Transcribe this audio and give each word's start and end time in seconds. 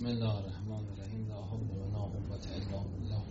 بسم 0.00 0.08
الله 0.08 0.36
الرحمن 0.36 0.88
الرحیم. 0.88 1.28
لا 1.28 1.42
حول 1.42 1.60
ولا 1.60 1.98
قوة 1.98 2.46
الا 2.56 2.78
بالله. 2.90 3.22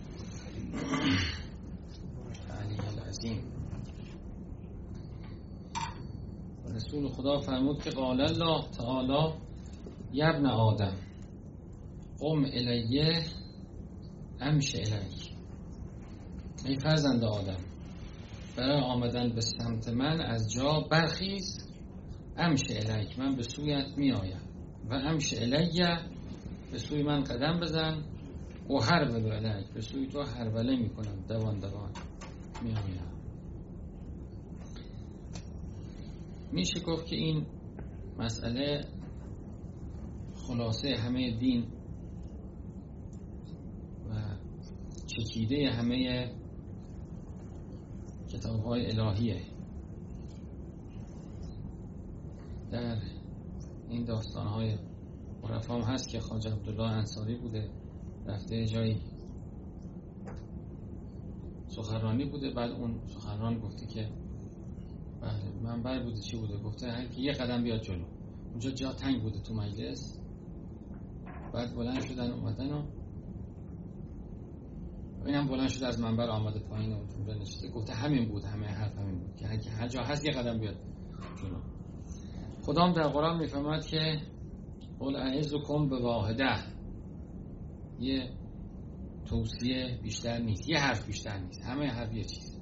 علی 2.50 2.76
العظیم. 2.88 3.42
رسول 6.74 7.08
خدا 7.08 7.38
فرمود 7.40 7.82
که 7.82 7.90
قال 7.90 8.20
الله 8.20 8.62
تعالی 8.78 9.34
یبن 10.12 10.46
آدم 10.46 10.96
قم 12.20 12.44
الیه 12.44 13.24
امش 14.40 14.74
الیک. 14.74 15.34
ای 16.66 16.78
فرزند 16.78 17.24
آدم 17.24 17.64
برای 18.56 18.80
آمدن 18.80 19.28
به 19.34 19.40
سمت 19.40 19.88
من 19.88 20.20
از 20.20 20.52
جا 20.52 20.80
برخیز 20.90 21.70
امش 22.36 22.62
الیک. 22.70 23.18
من 23.18 23.36
به 23.36 23.42
سویت 23.42 23.88
می 23.96 24.12
آیم 24.12 24.42
و 24.90 24.94
امش 24.94 25.34
الیه 25.34 26.09
به 26.72 26.78
سوی 26.78 27.02
من 27.02 27.24
قدم 27.24 27.60
بزن. 27.60 28.04
و 28.70 28.78
هر 28.82 29.10
ولو 29.10 29.28
الیک 29.28 29.66
به 29.74 29.80
سوی 29.80 30.06
تو 30.06 30.22
هر 30.22 30.76
می 30.76 30.90
کنم 30.90 31.24
دوان 31.28 31.58
دوان. 31.58 31.90
می 32.62 32.70
آیم 32.70 33.10
میشه 36.52 36.80
گفت 36.80 37.06
که 37.06 37.16
این 37.16 37.46
مسئله 38.18 38.84
خلاصه 40.34 40.96
همه 40.96 41.38
دین 41.38 41.64
و 44.10 44.36
چکیده 45.06 45.70
همه 45.70 46.30
کتاب 48.28 48.64
های 48.64 48.98
الهیه. 48.98 49.40
در 52.70 52.96
این 53.88 54.04
داستان 54.04 54.46
های 54.46 54.78
هم 55.44 55.80
هست 55.80 56.08
که 56.08 56.20
خاج 56.20 56.48
عبدالله 56.48 56.90
انصاری 56.90 57.36
بوده 57.36 57.70
رفته 58.26 58.66
جایی. 58.66 59.00
سخرانی 61.66 62.24
بوده 62.24 62.50
بعد 62.50 62.70
اون 62.70 63.00
سخران 63.06 63.58
گفته 63.60 63.86
که 63.86 64.08
بله 65.20 65.52
منبر 65.62 66.02
بوده 66.02 66.20
چی 66.20 66.36
بوده؟ 66.36 66.56
گفته 66.56 66.90
هر 66.90 67.06
کی 67.06 67.22
یه 67.22 67.32
قدم 67.32 67.62
بیاد 67.62 67.80
جلو. 67.80 68.04
اونجا 68.50 68.70
جا 68.70 68.92
تنگ 68.92 69.22
بوده 69.22 69.40
تو 69.40 69.54
مجلس. 69.54 70.20
بعد 71.54 71.74
بلند 71.74 72.00
شدن 72.00 72.30
اومدن 72.30 72.70
و 72.72 72.82
اینم 75.26 75.48
بلند 75.48 75.68
شده 75.68 75.86
از 75.86 76.00
منبر 76.00 76.28
آمده 76.28 76.58
پایین 76.60 76.92
اونجا 76.92 77.34
نشسته. 77.34 77.70
گفته 77.70 77.94
همین 77.94 78.28
بود 78.28 78.44
همه 78.44 78.66
حرف 78.66 78.98
همین 78.98 79.18
بود 79.18 79.36
که 79.36 79.46
هر 79.46 79.88
جا 79.88 80.02
هست 80.02 80.24
یه 80.24 80.32
قدم 80.32 80.58
بیاد 80.58 80.76
جلو. 81.42 81.60
خدام 82.62 82.92
در 82.92 83.08
قرآن 83.08 83.38
می‌فهمد 83.38 83.86
که 83.86 84.20
قول 85.00 85.42
کن 85.66 85.88
به 85.88 86.02
واحده 86.02 86.56
یه 87.98 88.30
توصیه 89.24 89.98
بیشتر 90.02 90.38
نیست. 90.38 90.68
یه 90.68 90.78
حرف 90.78 91.06
بیشتر 91.06 91.38
نیست. 91.38 91.60
همه 91.64 91.86
حرف 91.86 92.14
یه 92.14 92.24
چیز 92.24 92.60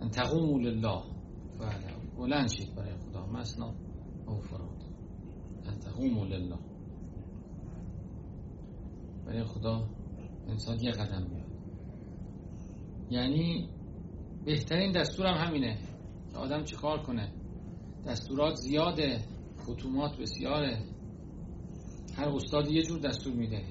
ان 0.00 0.10
تقوموا 0.10 0.58
لله. 0.58 1.02
بله 1.60 1.96
بلند 2.18 2.48
شید 2.48 2.74
برای 2.74 2.96
خدا. 2.96 3.26
مسنا 3.26 3.74
او 4.26 4.40
فراد. 4.40 4.82
ان 5.66 5.78
تقوموا 5.78 6.24
لله. 6.24 6.58
برای 9.26 9.44
خدا 9.44 9.88
انسان 10.48 10.80
یه 10.80 10.90
قدم 10.90 11.26
میاد. 11.30 11.52
یعنی 13.10 13.68
بهترین 14.44 14.92
دستورم 14.92 15.34
همینه. 15.34 15.78
که 16.32 16.38
آدم 16.38 16.64
چیکار 16.64 17.02
کنه؟ 17.02 17.32
دستورات 18.06 18.54
زیاده. 18.54 19.18
خطومات 19.66 20.16
بسیاره. 20.18 20.82
هر 22.16 22.28
استادی 22.28 22.74
یه 22.74 22.82
جور 22.82 22.98
دستور 22.98 23.32
میده. 23.32 23.62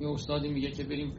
یه 0.00 0.08
استادی 0.08 0.48
میگه 0.48 0.70
که 0.70 0.84
بریم 0.84 1.12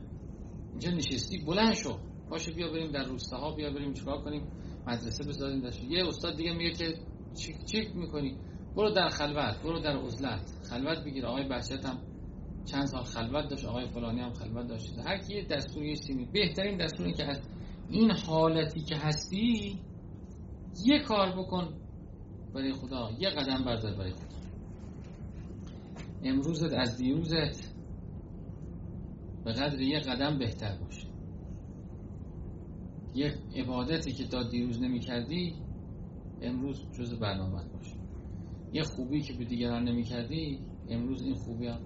اینجا 0.71 0.91
نشستی 0.91 1.37
بلند 1.37 1.73
شو. 1.73 1.97
باشه 2.29 2.51
بیا 2.51 2.71
بریم 2.71 2.91
در 2.91 3.03
روستاها 3.03 3.55
بیا 3.55 3.71
بریم 3.71 3.93
چیکار 3.93 4.21
کنیم. 4.21 4.47
مدرسه 4.87 5.23
بذاریم 5.23 5.61
داشت 5.61 5.83
یه 5.83 6.07
استاد 6.07 6.37
دیگه 6.37 6.53
میگه 6.53 6.71
که 6.71 6.93
چی 7.33 7.53
چی 7.71 7.93
می‌کنی؟ 7.93 8.37
برو 8.75 8.91
در 8.91 9.09
خلوت 9.09 9.61
برو 9.63 9.79
در 9.79 9.97
عزلت. 9.97 10.51
خلوت 10.69 11.03
بگیر. 11.05 11.25
آقای 11.25 11.47
بحثت 11.47 11.85
هم 11.85 11.97
چند 12.65 12.85
سال 12.85 13.03
خلوت 13.03 13.49
داشت 13.49 13.65
آقای 13.65 13.85
فلانی 13.85 14.19
هم 14.19 14.33
خلوت 14.33 14.67
داشت. 14.67 14.99
هر 15.05 15.17
کی 15.17 15.41
دستوری 15.41 15.95
سیمی. 15.95 16.25
بهترین 16.25 16.77
دستوری 16.77 17.13
که 17.13 17.25
هست. 17.25 17.49
این 17.89 18.11
حالتی 18.11 18.79
که 18.79 18.95
هستی 18.95 19.79
یه 20.85 20.99
کار 20.99 21.31
بکن 21.31 21.73
برای 22.53 22.73
خدا. 22.73 23.09
یه 23.19 23.29
قدم 23.29 23.63
بردار 23.63 23.95
برای 23.95 24.11
خدا. 24.11 24.38
امروزت 26.23 26.73
از 26.73 26.97
دیروزت 26.97 27.75
به 29.45 29.53
قدر 29.53 29.81
یه 29.81 29.99
قدم 29.99 30.37
بهتر 30.37 30.77
باشه. 30.77 31.07
یه 33.15 33.33
عبادتی 33.55 34.11
که 34.11 34.27
تا 34.27 34.43
دیروز 34.43 34.81
نمی 34.81 34.99
کردی 34.99 35.55
امروز 36.41 36.91
جز 36.91 37.19
برنامه 37.19 37.67
باشه. 37.67 37.95
یه 38.73 38.83
خوبی 38.83 39.21
که 39.21 39.33
به 39.33 39.45
دیگران 39.45 39.83
نمی 39.83 40.03
کردی 40.03 40.59
امروز 40.89 41.21
این 41.23 41.35
خوبی 41.35 41.67
هم 41.67 41.81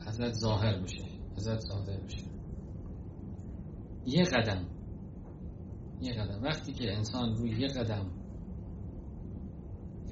ازت 0.00 0.32
ظاهر 0.32 0.82
بشه 0.82 1.04
ازت 1.36 1.58
ظاهر 1.58 2.00
بشه. 2.00 2.24
یه 4.06 4.24
قدم 4.24 4.66
یه 6.00 6.12
قدم. 6.12 6.42
وقتی 6.42 6.72
که 6.72 6.92
انسان 6.92 7.34
روی 7.34 7.50
یه 7.50 7.68
قدم 7.68 8.10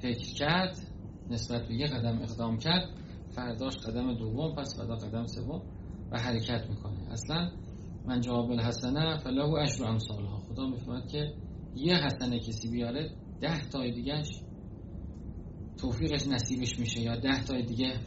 فکر 0.01 0.33
کرد 0.33 0.94
نسبت 1.29 1.67
به 1.67 1.75
یه 1.75 1.87
قدم 1.87 2.21
اقدام 2.21 2.57
کرد 2.57 2.89
فرداش 3.29 3.77
قدم 3.77 4.13
دوم 4.13 4.55
پس 4.55 4.77
فردا 4.77 4.95
قدم 4.95 5.25
سوم 5.27 5.61
و 6.11 6.19
حرکت 6.19 6.69
می‌کنه. 6.69 7.11
اصلا 7.11 7.51
من 8.05 8.21
جواب 8.21 8.51
الحسنه 8.51 9.17
فله 9.17 9.53
اشر 9.53 9.83
امثالها. 9.85 10.39
خدا 10.39 10.67
می‌فهمد 10.67 11.07
که 11.07 11.33
یه 11.75 11.95
حسنه 11.95 12.39
کسی 12.39 12.69
بیاره 12.71 13.09
ده 13.41 13.69
تای 13.69 13.91
دیگهش 13.91 14.41
توفیقش 15.77 16.27
نصیبش 16.27 16.79
میشه 16.79 17.01
یا 17.01 17.15
ده 17.15 17.43
تای 17.43 17.65
دیگه 17.65 17.99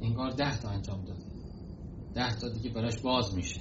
انگار 0.00 0.30
ده 0.30 0.58
تا 0.58 0.68
انجام 0.68 1.04
داده. 1.04 1.24
ده 2.14 2.34
تا 2.34 2.48
دیگه 2.48 2.70
براش 2.70 3.00
باز 3.02 3.34
میشه 3.34 3.60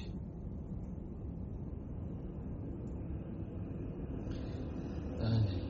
بله 5.19 5.63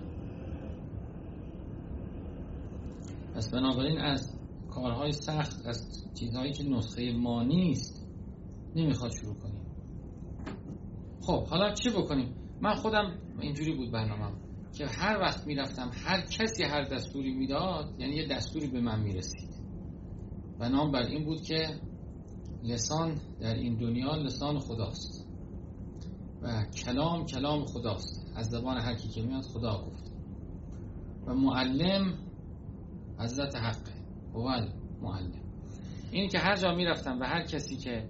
پس 3.44 3.52
بنابراین 3.52 3.98
از 3.98 4.38
کارهای 4.70 5.12
سخت 5.12 5.66
از 5.66 6.06
چیزهایی 6.20 6.52
که 6.52 6.64
نسخه 6.64 7.12
ما 7.12 7.44
نیست 7.44 8.08
نمی‌خواد 8.76 9.12
شروع 9.12 9.36
کنیم. 9.36 9.62
خب 11.22 11.48
حالا 11.48 11.74
چی 11.74 11.90
بکنیم؟ 11.90 12.36
من 12.62 12.76
خودم 12.76 13.18
اینجوری 13.42 13.76
بود 13.76 13.92
برنامه 13.92 14.38
که 14.74 14.86
هر 14.86 15.20
وقت 15.20 15.48
می‌رفتم 15.48 15.92
هر 15.94 16.22
کسی 16.22 16.64
هر 16.64 16.84
دستوری 16.84 17.34
می‌داد 17.34 17.96
یعنی 18.00 18.16
یه 18.16 18.28
دستوری 18.28 18.68
به 18.68 18.82
من 18.82 19.00
می‌رسید. 19.00 19.50
و 20.60 20.70
نام 20.70 20.92
بر 20.92 21.04
این 21.04 21.26
بود 21.26 21.42
که 21.42 21.80
لسان 22.64 23.22
در 23.40 23.56
این 23.56 23.76
دنیا 23.76 24.16
لسان 24.16 24.60
خداست. 24.60 25.28
و 26.42 26.66
کلام 26.86 27.26
کلام 27.26 27.66
خداست. 27.66 28.32
از 28.36 28.50
زبان 28.50 28.78
هر 28.78 28.96
کی 28.96 29.08
که 29.08 29.22
میاد 29.22 29.44
خدا 29.44 29.86
گفت. 29.86 30.14
و 31.28 31.34
معلم 31.34 32.23
حضرت 33.20 33.56
حقه 33.56 33.94
هو 34.34 34.50
معلم. 35.02 35.44
این 36.12 36.30
که 36.30 36.40
هر 36.40 36.56
جا 36.56 36.76
می‌رفتم 36.76 37.20
و 37.20 37.24
هر 37.24 37.44
کسی 37.44 37.78
که 37.78 38.10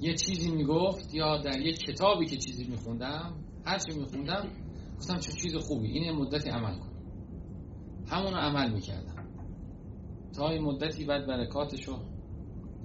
یه 0.00 0.14
چیزی 0.14 0.50
می‌گفت 0.50 1.14
یا 1.14 1.42
در 1.42 1.60
یک 1.60 1.78
کتابی 1.78 2.26
که 2.26 2.36
چیزی 2.36 2.64
میخوندم 2.64 3.44
هر 3.64 3.78
چی 3.78 3.98
میخوندم 3.98 4.48
گفتم 4.98 5.18
چه 5.18 5.32
چیز 5.32 5.56
خوبی 5.56 5.86
این 5.88 6.12
مدتی 6.12 6.50
عمل 6.50 6.78
کن 6.78 6.92
همونو 8.06 8.36
عمل 8.36 8.72
می‌کردم. 8.72 9.14
تا 10.32 10.48
این 10.50 10.62
مدتی 10.62 11.04
بعد 11.04 11.26
برکاتش 11.26 11.88
و 11.88 11.98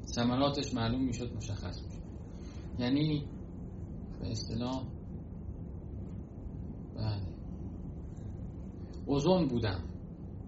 ثمراتش 0.06 0.74
معلوم 0.74 1.04
می‌شد 1.06 1.34
مشخص 1.36 1.84
می‌شد. 1.84 2.00
یعنی 2.80 3.28
به 4.20 4.32
اصطلاح 4.32 4.84
بله. 6.96 7.39
اوزون 9.10 9.48
بودم 9.48 9.84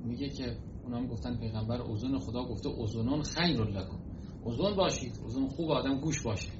میگه 0.03 0.29
که 0.29 0.57
اونا 0.83 1.07
گفتن 1.07 1.37
پیغمبر 1.37 1.81
اوزون 1.81 2.19
خدا 2.19 2.43
گفته 2.45 2.69
اوزونون 2.69 3.21
خیر 3.21 3.61
لکن 3.61 3.99
اوزون 4.43 4.75
باشید. 4.75 5.19
اوزون 5.23 5.47
خوب 5.47 5.71
آدم 5.71 5.99
گوش 5.99 6.23
باشه 6.23 6.51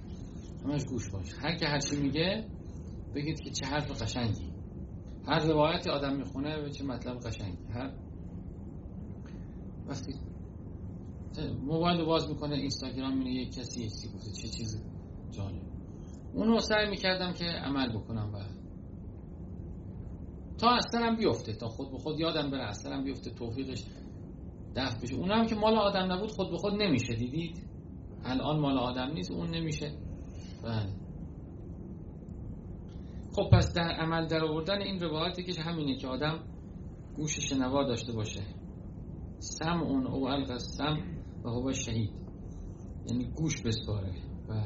همش 0.66 0.86
گوش 0.86 1.10
باشه 1.10 1.36
هر 1.38 1.56
که 1.56 1.66
هرچی 1.68 1.96
میگه 1.96 2.46
بگید 3.16 3.40
که 3.40 3.50
چه 3.50 3.66
حرف 3.66 4.02
قشنگی. 4.02 4.52
هر 5.28 5.40
روایتی 5.40 5.90
آدم 5.90 6.16
می‌خونه 6.16 6.70
چه 6.70 6.84
مطلب 6.84 7.18
قشنگی. 7.20 7.64
هر 7.74 7.94
وقتی 9.88 10.14
موبایل 11.64 12.00
رو 12.00 12.06
باز 12.06 12.30
می‌کنه 12.30 12.56
اینستاگرام 12.56 13.18
میره 13.18 13.32
یک 13.32 13.54
کسی 13.54 13.84
یکی 13.84 14.08
گفته 14.16 14.32
چه 14.32 14.48
چیز 14.48 14.84
جالب. 15.32 15.62
اونو 16.34 16.60
سعی 16.60 16.90
می‌کردم 16.90 17.34
که 17.34 17.46
عمل 17.46 17.98
بکنم 17.98 18.32
و 18.34 18.61
تا 20.62 20.70
اصلا 20.70 21.06
هم 21.08 21.16
بیفته 21.16 21.54
تا 21.54 21.68
خود 21.68 21.92
به 21.92 21.98
خود 21.98 22.20
یادم 22.20 22.52
بره 22.52 22.64
اصلا 22.64 22.96
هم 22.96 23.04
بیفته 23.04 23.32
توفیقش 23.32 23.84
دفت 24.76 25.04
بشه. 25.04 25.16
اون 25.16 25.32
هم 25.32 25.46
که 25.46 25.56
مال 25.56 25.76
آدم 25.76 26.12
نبود 26.12 26.32
خود 26.32 26.52
به 26.52 26.58
خود 26.58 26.74
نمیشه 26.74 27.14
دیدید؟ 27.16 27.68
الان 28.24 28.60
مال 28.60 28.78
آدم 28.78 29.12
نیست 29.14 29.32
اون 29.32 29.50
نمیشه. 29.50 29.92
بله. 30.64 30.90
خب 33.36 33.50
پس 33.54 33.74
در 33.74 33.92
عمل 33.92 34.28
در 34.28 34.44
آوردن 34.44 34.82
این 34.82 35.00
روایتی 35.00 35.44
که 35.44 35.62
همینه 35.62 35.96
که 35.96 36.08
آدم 36.08 36.40
گوش 37.16 37.40
شنوا 37.40 37.84
داشته 37.84 38.14
باشه. 38.14 38.42
سم 39.40 39.82
اون 39.84 40.08
او 40.08 40.28
القسم 40.28 40.98
و 41.46 41.50
هو 41.50 41.74
شهید. 41.74 42.12
یعنی 43.10 43.32
گوش 43.36 43.62
بسپاره. 43.62 44.14
و 44.50 44.62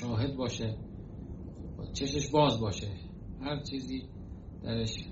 شاهد 0.00 0.36
باشه. 0.36 0.76
چشش 1.92 2.30
باز 2.30 2.60
باشه. 2.60 2.88
هر 3.40 3.62
چیزی 3.62 4.08
درش 4.62 5.06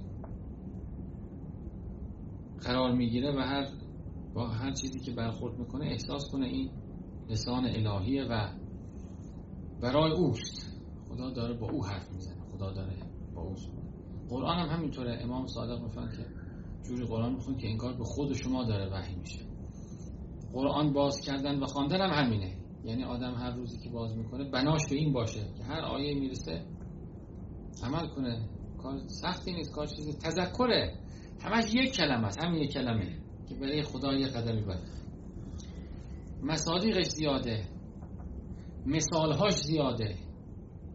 قرار 2.63 2.93
می‌گیره 2.93 3.37
و 3.37 3.39
هر 3.39 3.69
با 4.35 4.49
هر 4.49 4.73
چیزی 4.73 5.01
که 5.01 5.13
برخورد 5.13 5.59
می‌کنه 5.59 5.87
احساس 5.87 6.31
کنه 6.33 6.47
این 6.47 6.71
لسان 7.29 7.65
الهیه 7.65 8.25
و 8.25 8.49
برای 9.81 10.13
اوست. 10.13 10.81
خدا 11.09 11.31
داره 11.31 11.55
با 11.55 11.71
او 11.71 11.87
حرف 11.87 12.13
می‌زنه. 12.13 12.43
خدا 12.53 12.73
داره 12.73 12.97
با 13.35 13.43
اوست 13.43 13.71
قرآن 14.29 14.59
هم 14.59 14.77
همینطوره. 14.77 15.19
امام 15.23 15.47
صادق 15.47 15.83
می‌فهمن 15.83 16.11
که 16.17 16.27
جوری 16.89 17.07
قرآن 17.07 17.33
میخون 17.35 17.57
که 17.57 17.69
انگار 17.69 17.97
به 17.97 18.05
خود 18.05 18.33
شما 18.33 18.65
داره 18.65 18.93
وحی 18.93 19.17
میشه. 19.17 19.41
قرآن 20.53 20.93
باز 20.93 21.21
کردن 21.21 21.63
و 21.63 21.67
خواندن 21.67 22.01
هم 22.01 22.25
همینه. 22.25 22.57
یعنی 22.85 23.05
آدم 23.05 23.35
هر 23.35 23.51
روزی 23.51 23.79
که 23.79 23.91
باز 23.91 24.17
می‌کنه 24.17 24.51
بناش 24.51 24.89
به 24.91 24.97
این 24.97 25.13
باشه 25.13 25.53
که 25.57 25.65
هر 25.65 25.81
آیه 25.81 26.15
می‌رسه 26.15 26.67
عمل 27.83 28.07
کنه. 28.09 28.49
کار 28.79 28.99
سختی 29.07 29.53
نیست. 29.53 29.75
کار 29.75 29.87
چیزی 29.87 30.13
تذکره. 30.13 30.99
همش 31.45 31.75
یک 31.75 31.93
کلمه 31.93 32.27
است 32.27 32.45
همین 32.45 32.63
یک 32.63 32.73
کلمه 32.73 33.19
که 33.49 33.55
برای 33.55 33.83
خدا 33.83 34.13
یه 34.13 34.27
قدمی 34.27 34.63
بده 34.63 34.89
مصادیقش 36.43 37.07
زیاده 37.07 37.69
مثالهاش 38.87 39.55
زیاده 39.55 40.17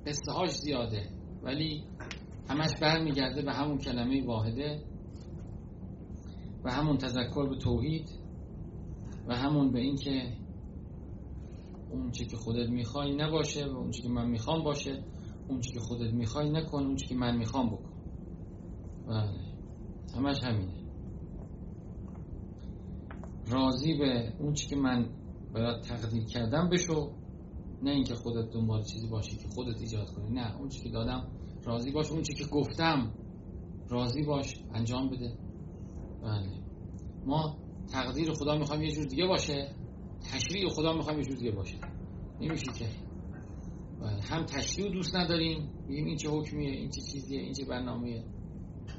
قصه 0.06 0.32
هاش 0.32 0.50
زیاده 0.50 1.10
ولی 1.44 1.84
همش 2.50 2.76
برمیگرده 2.82 3.42
به 3.42 3.54
همون 3.54 3.78
کلمه 3.78 4.26
واحده 4.26 4.84
و 6.64 6.72
همون 6.72 6.98
تذکر 6.98 7.50
به 7.50 7.56
توحید 7.56 8.10
و 9.28 9.36
همون 9.36 9.72
به 9.72 9.80
این 9.80 9.96
که 9.96 10.34
اون 11.92 12.12
چی 12.12 12.26
که 12.26 12.38
خودت 12.38 12.70
می‌خوای 12.70 13.16
نباشه 13.16 13.66
و 13.66 13.78
اون 13.78 13.92
چی 13.92 14.02
که 14.02 14.10
من 14.10 14.30
می‌خوام 14.30 14.64
باشه 14.64 15.04
اون 15.48 15.62
چی 15.62 15.72
که 15.72 15.80
خودت 15.80 16.14
می‌خوای 16.14 16.50
نکن 16.50 16.84
اون 16.84 16.96
چی 16.96 17.08
که 17.08 17.16
من 17.16 17.38
می‌خوام 17.38 17.70
بکن. 17.70 17.94
بله. 19.08 19.49
همش 20.16 20.44
همینه. 20.44 20.74
راضی 23.52 23.98
به 23.98 24.34
اون 24.40 24.54
چی 24.54 24.68
که 24.68 24.76
من 24.76 25.10
برات 25.54 25.88
تقدیر 25.88 26.26
کردم 26.26 26.70
بشو. 26.70 27.12
نه 27.84 27.92
اینکه 27.92 28.16
خودت 28.16 28.50
دنبال 28.54 28.84
چیزی 28.84 29.08
باشی 29.08 29.38
که 29.38 29.48
خودت 29.48 29.82
ایجاد 29.82 30.10
کنی. 30.10 30.30
نه 30.30 30.58
اون 30.58 30.70
چی 30.70 30.84
که 30.84 30.90
دادم 30.90 31.28
راضی 31.66 31.92
باش. 31.92 32.12
اون 32.12 32.22
چی 32.22 32.34
که 32.34 32.46
گفتم 32.46 33.14
راضی 33.90 34.24
باش. 34.24 34.56
انجام 34.74 35.10
بده. 35.10 35.38
بله. 36.24 36.50
ما 37.26 37.58
تقدیر 37.92 38.34
خدا 38.34 38.58
می‌خوایم 38.58 38.84
یه 38.84 38.92
جور 38.92 39.06
دیگه 39.06 39.28
باشه. 39.28 39.76
تشریع 40.32 40.70
خدا 40.70 40.94
می‌خوایم 40.94 41.20
یه 41.20 41.26
جور 41.26 41.38
دیگه 41.38 41.52
باشه. 41.52 41.78
نمیشه 42.42 42.72
که. 42.80 42.86
بله. 44.02 44.22
هم 44.22 44.46
تشریع 44.46 44.92
دوست 44.92 45.16
نداریم. 45.16 45.72
میگیم 45.88 46.06
این 46.06 46.18
چه 46.18 46.30
حکمیه 46.30 46.72
این 46.72 46.90
چه 46.90 47.02
چیزیه 47.02 47.42
این 47.42 47.54
چه 47.54 47.66
برنامه‌ایه. 47.66 48.24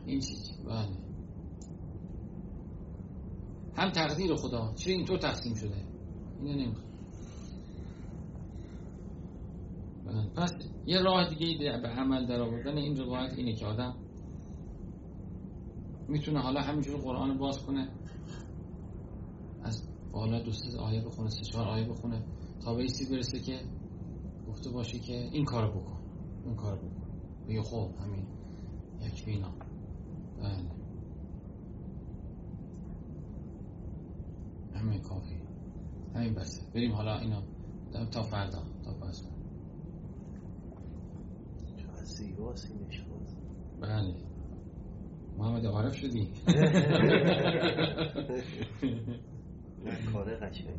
این 0.07 0.21
چیز 0.21 0.51
بله. 0.67 0.97
هم 3.77 3.91
تقدیر 3.91 4.35
خدا. 4.35 4.75
چه 4.75 4.91
اینطور 4.91 5.19
تقسیم 5.19 5.55
شده؟ 5.55 5.85
اینو 6.43 6.53
نمی‌خوام. 6.63 6.91
بله. 10.07 10.29
پس 10.37 10.53
یه 10.87 11.03
راه 11.03 11.29
دیگه 11.29 11.79
به 11.83 11.89
عمل 11.89 12.27
در 12.27 12.41
آوردن 12.41 12.77
این 12.77 12.97
روایت 12.97 13.33
اینه 13.33 13.53
که 13.53 13.67
آدم 13.67 13.95
می‌تونه 16.09 16.41
حالا 16.41 16.61
همینجور 16.61 17.01
قرآن 17.01 17.39
باز 17.39 17.63
کنه 17.67 17.89
از 19.63 19.89
بالا 20.13 20.41
دو 20.43 20.53
سه 20.53 20.79
آیه 20.79 21.05
بخونه 21.05 21.31
سه 21.31 21.45
چهار 21.45 21.69
آیه 21.69 21.89
بخونه 21.89 22.25
تا 22.65 22.75
به 22.75 22.83
ایستی 22.83 23.15
برسه 23.15 23.41
که 23.41 23.61
گفته 24.49 24.71
باشه 24.71 24.99
که 24.99 25.13
این 25.13 25.45
کارو 25.45 25.81
بکن 25.81 26.01
اون 26.45 26.57
کارو 26.57 26.77
بکن. 26.77 27.11
بگه 27.49 27.63
خب 27.63 27.91
همین. 28.01 28.27
یک 29.03 29.25
بینا 29.25 29.53
بله. 30.41 30.71
همین 34.75 35.01
کافی. 35.03 35.41
همین 36.15 36.35
بسه 36.35 36.63
بریم 36.75 36.93
حالا 36.93 37.19
اینا 37.19 37.43
تا 38.11 38.23
فردا. 38.23 38.63
تا 38.85 38.93
پس 38.95 39.25
زیباست 42.03 42.71
این 42.71 42.87
بله. 43.81 44.15
محمد 45.39 45.67
عارف 45.67 45.95
شدی. 45.97 46.29
کار 50.13 50.35
قشنگ. 50.37 50.77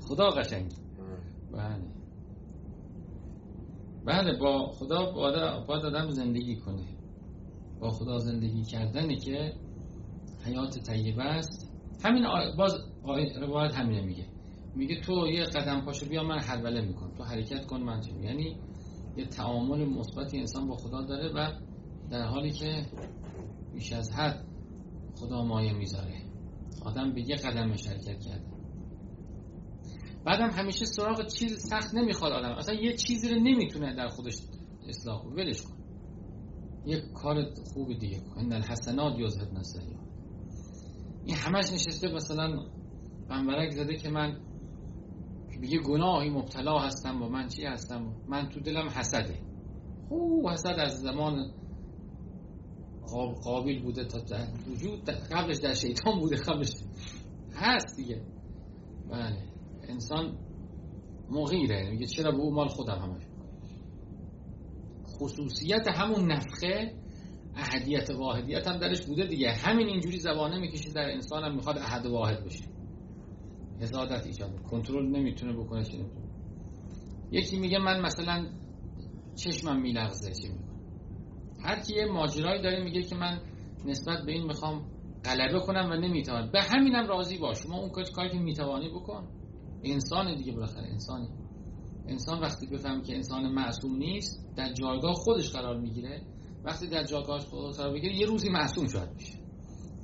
خدا 0.00 0.30
قشنگ. 0.30 0.72
بله. 1.52 1.84
بله 4.04 4.38
با 4.38 4.66
خدا 4.66 5.12
باید 5.66 5.84
آدم 5.84 6.10
زندگی 6.10 6.56
کنه. 6.56 6.93
با 7.80 7.90
خدا 7.90 8.18
زندگی 8.18 8.64
کردنه 8.64 9.16
که 9.16 9.52
حیات 10.44 10.78
طیبه 10.78 11.22
است. 11.22 11.70
همین 12.04 12.24
باز 12.56 12.74
روایت 13.40 13.74
همینه 13.74 14.02
میگه. 14.02 14.28
میگه 14.74 15.00
تو 15.00 15.26
یه 15.28 15.44
قدم 15.44 15.80
پاشو 15.84 16.08
بیا 16.08 16.22
من 16.22 16.38
حلوله 16.38 16.80
میکن 16.80 17.12
تو 17.16 17.24
حرکت 17.24 17.66
کن 17.66 17.80
من 17.80 18.00
چه 18.00 18.12
یعنی 18.12 18.56
یه 19.16 19.26
تعامل 19.26 19.84
مثبتی 19.84 20.38
انسان 20.38 20.68
با 20.68 20.76
خدا 20.76 21.02
داره 21.02 21.32
و 21.32 21.52
در 22.10 22.26
حالی 22.26 22.50
که 22.50 22.86
بیش 23.72 23.92
از 23.92 24.12
حد 24.12 24.44
خدا 25.14 25.44
مایه 25.44 25.72
می‌ذاره. 25.72 26.22
آدم 26.82 27.14
به 27.14 27.20
یه 27.28 27.36
قدم 27.36 27.76
شرکت 27.76 28.20
کرده. 28.20 28.44
بعدم 30.24 30.50
همیشه 30.50 30.84
سراغ 30.84 31.26
چیز 31.26 31.66
سخت 31.68 31.94
نمی‌خواد 31.94 32.32
آدم. 32.32 32.52
اصلا 32.52 32.74
یه 32.74 32.96
چیزی 32.96 33.28
رو 33.28 33.40
نمی‌تونه 33.40 33.94
در 33.94 34.08
خودش 34.08 34.34
اصلاح 34.88 35.24
ولش 35.24 35.62
کن. 35.62 35.73
یه 36.86 37.00
کار 37.14 37.44
خوب 37.74 37.98
دیگه. 37.98 38.20
کن 38.20 38.52
الحسنات 38.52 39.18
یذهبن 39.18 39.56
السیئات 39.56 39.86
این 41.24 41.36
همش 41.36 41.72
نشسته 41.72 42.12
مثلا 42.14 42.66
بنبرک 43.28 43.70
زده 43.70 43.96
که 43.96 44.10
من 44.10 44.40
یه 45.62 45.80
گناهی 45.80 46.30
مبتلا 46.30 46.78
هستم 46.78 47.22
و 47.22 47.28
من 47.28 47.48
چی 47.48 47.64
هستم؟ 47.64 48.14
من 48.28 48.48
تو 48.48 48.60
دلم 48.60 48.88
حسده. 48.88 49.38
او 50.08 50.50
حسد 50.50 50.74
از 50.78 51.00
زمان 51.00 51.50
قابل 53.44 53.82
بوده 53.82 54.04
تا 54.04 54.18
وجود 54.70 55.10
قبلش 55.10 55.56
در 55.56 55.74
شیطان 55.74 56.20
بوده 56.20 56.36
قبلش 56.36 56.72
هست 57.54 57.96
دیگه. 57.96 58.22
بله. 59.10 59.42
انسان 59.88 60.38
مغیره. 61.30 61.90
میگه 61.90 62.06
چرا 62.06 62.30
به 62.30 62.38
او 62.38 62.54
مال 62.54 62.68
خودم 62.68 62.98
همش؟ 62.98 63.22
خصوصیت 65.20 65.88
همون 65.88 66.32
نفخه 66.32 66.94
احدیت 67.56 68.10
واحدیت 68.10 68.68
هم 68.68 68.78
درش 68.78 69.06
بوده 69.06 69.26
دیگه. 69.26 69.52
همین 69.52 69.86
اینجوری 69.86 70.18
زبانه 70.18 70.58
می‌کشه 70.58 70.92
در 70.92 71.10
انسان 71.10 71.44
هم 71.44 71.54
می‌خواد 71.54 71.78
احد 71.78 72.06
واحد 72.06 72.44
بشه. 72.44 72.64
حسادت 73.80 74.26
ایجاد 74.26 74.62
کنترل 74.62 75.06
نمی‌تونه 75.06 75.52
بکنه 75.52 75.84
چی 75.84 75.96
نمی‌تونه. 75.96 76.26
یکی 77.30 77.58
میگه 77.58 77.78
من 77.78 78.00
مثلا 78.00 78.46
چشمم 79.34 79.80
میلغزه 79.80 80.32
چی 80.32 80.48
می‌کنه 80.48 80.74
هر 81.64 81.80
کی 81.80 81.94
یه 81.94 82.06
ماجرایی 82.06 82.62
داره 82.62 82.84
میگه 82.84 83.02
که 83.02 83.16
من 83.16 83.40
نسبت 83.84 84.24
به 84.26 84.32
این 84.32 84.46
می‌خوام 84.46 84.86
غلبه 85.24 85.60
کنم 85.60 85.90
و 85.90 85.94
نمی‌توانم 85.94 86.50
به 86.50 86.62
همینم 86.62 87.06
راضی 87.06 87.38
باش. 87.38 87.58
شما 87.58 87.78
اون 87.78 87.90
کاری 87.90 88.30
که 88.30 88.38
می‌توانی 88.38 88.88
بکن. 88.88 89.28
انسان 89.82 90.36
دیگه 90.36 90.52
بالاخره 90.52 90.86
انسانی. 90.86 91.28
انسان 92.08 92.40
وقتی 92.40 92.66
بفهم 92.66 93.02
که 93.02 93.14
انسان 93.14 93.52
معصوم 93.52 93.96
نیست 93.96 94.48
در 94.56 94.72
جایگاه 94.72 95.14
خودش 95.14 95.50
قرار 95.50 95.80
می‌گیره. 95.80 96.22
وقتی 96.64 96.86
در 96.86 97.04
جایگاه 97.04 97.40
خودش 97.40 97.76
قرار 97.76 97.94
بگیره 97.94 98.14
یه 98.16 98.26
روزی 98.26 98.48
معصوم 98.48 98.88
شاید 98.88 99.10
میشه 99.14 99.38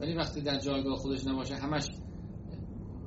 ولی 0.00 0.14
وقتی 0.14 0.40
در 0.40 0.58
جایگاه 0.58 0.96
خودش 0.96 1.26
نباشه 1.26 1.54
همش 1.54 1.88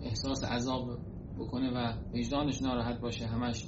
احساس 0.01 0.43
عذاب 0.43 0.99
بکنه 1.37 1.71
و 1.71 1.93
وجدانش 2.13 2.61
ناراحت 2.61 2.99
باشه 2.99 3.25
همش 3.25 3.67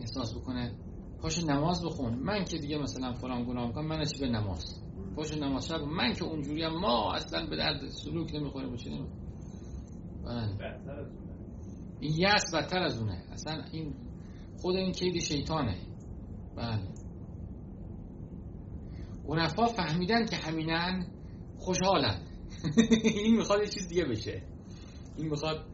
احساس 0.00 0.34
بکنه 0.34 0.74
پاش 1.22 1.44
نماز 1.44 1.84
بخون. 1.84 2.14
من 2.14 2.44
که 2.44 2.58
دیگه 2.58 2.78
مثلا 2.78 3.12
فلان 3.12 3.44
گناه 3.44 3.66
می‌کنم 3.66 3.86
من 3.86 4.04
به 4.20 4.28
نماز. 4.28 4.82
پاش 5.16 5.32
نماز 5.38 5.68
شب 5.68 5.80
من 5.80 6.12
که 6.12 6.24
اونجوری 6.24 6.62
هم 6.62 6.80
ما 6.80 7.14
اصلا 7.14 7.46
به 7.46 7.56
درد 7.56 7.88
سلوک 7.88 8.34
نمی‌خوره 8.34 8.76
چه 8.76 8.90
نمی‌خوره 8.90 9.20
بله. 10.24 10.56
این 12.00 12.14
یأس 12.18 12.54
بدتر 12.54 12.78
از 12.78 12.98
اونه. 12.98 13.24
اصلا 13.32 13.62
این 13.72 13.94
خود 14.60 14.76
این 14.76 14.92
کید 14.92 15.22
شیطانه. 15.22 15.76
بله. 16.56 16.88
عرفا 19.28 19.66
فهمیدن 19.66 20.26
که 20.26 20.36
همینن 20.36 21.06
خوشحالن. 21.58 22.20
این 23.04 23.36
می‌خواد 23.36 23.60
یه 23.60 23.68
چیز 23.68 23.88
دیگه 23.88 24.04
بشه. 24.04 24.42
این 25.16 25.28
می‌خواد 25.28 25.64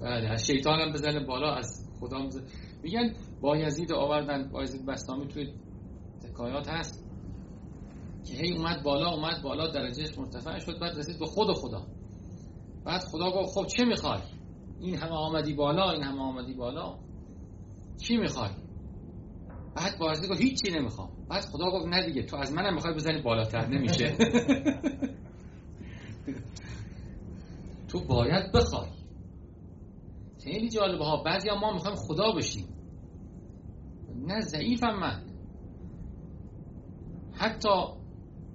بله 0.00 0.28
از 0.28 0.46
شیطان 0.46 0.80
هم 0.80 0.92
بزنه 0.92 1.26
بالا 1.26 1.54
از 1.54 1.88
خدا 2.00 2.26
بزنه. 2.26 2.44
میگن 2.82 3.14
بایزید 3.40 3.92
آوردن 3.92 4.50
بایزید 4.50 4.86
بستامی 4.86 5.28
توی 5.28 5.52
حکایات 6.28 6.68
هست 6.68 7.04
که 8.24 8.34
هی 8.34 8.56
اومد 8.56 8.82
بالا 8.82 9.10
اومد 9.10 9.42
بالا 9.42 9.70
درجهش 9.70 10.18
مرتفع 10.18 10.58
شد 10.58 10.78
بعد 10.80 10.98
رسید 10.98 11.18
به 11.18 11.26
خود 11.26 11.52
خدا. 11.52 11.86
بعد 12.84 13.00
خدا 13.00 13.30
گفت 13.30 13.54
خب 13.54 13.66
چه 13.66 13.84
می‌خوای؟ 13.84 14.20
این 14.80 14.96
همه 14.96 15.12
آمدی 15.12 15.54
بالا 15.54 15.90
این 15.90 16.02
همه 16.02 16.20
آمدی 16.20 16.54
بالا. 16.54 16.98
چی 17.96 18.16
می‌خوای؟ 18.16 18.50
بعد 19.76 19.98
بایزید 19.98 20.30
گفت 20.30 20.40
هیچی 20.40 20.70
نمی‌خوام. 20.70 21.10
بعد 21.28 21.44
خدا 21.44 21.70
گفت 21.70 21.86
نه 21.86 22.06
دیگه 22.06 22.22
تو 22.22 22.36
از 22.36 22.52
منم 22.52 22.74
می‌خوای 22.74 22.94
بزنی 22.94 23.22
بالاتر 23.22 23.66
نمیشه. 23.66 24.16
تو 27.88 28.00
باید 28.04 28.52
بخوای. 28.52 28.88
خیلی 30.44 30.68
جالبه 30.68 31.04
ها 31.04 31.22
بعضی 31.22 31.48
ما 31.60 31.72
می‌خوایم 31.72 31.96
خدا 31.96 32.32
بشیم. 32.32 32.68
نه 34.16 34.40
ضعیفم 34.40 34.94
من. 35.00 35.22
حتی 37.32 37.68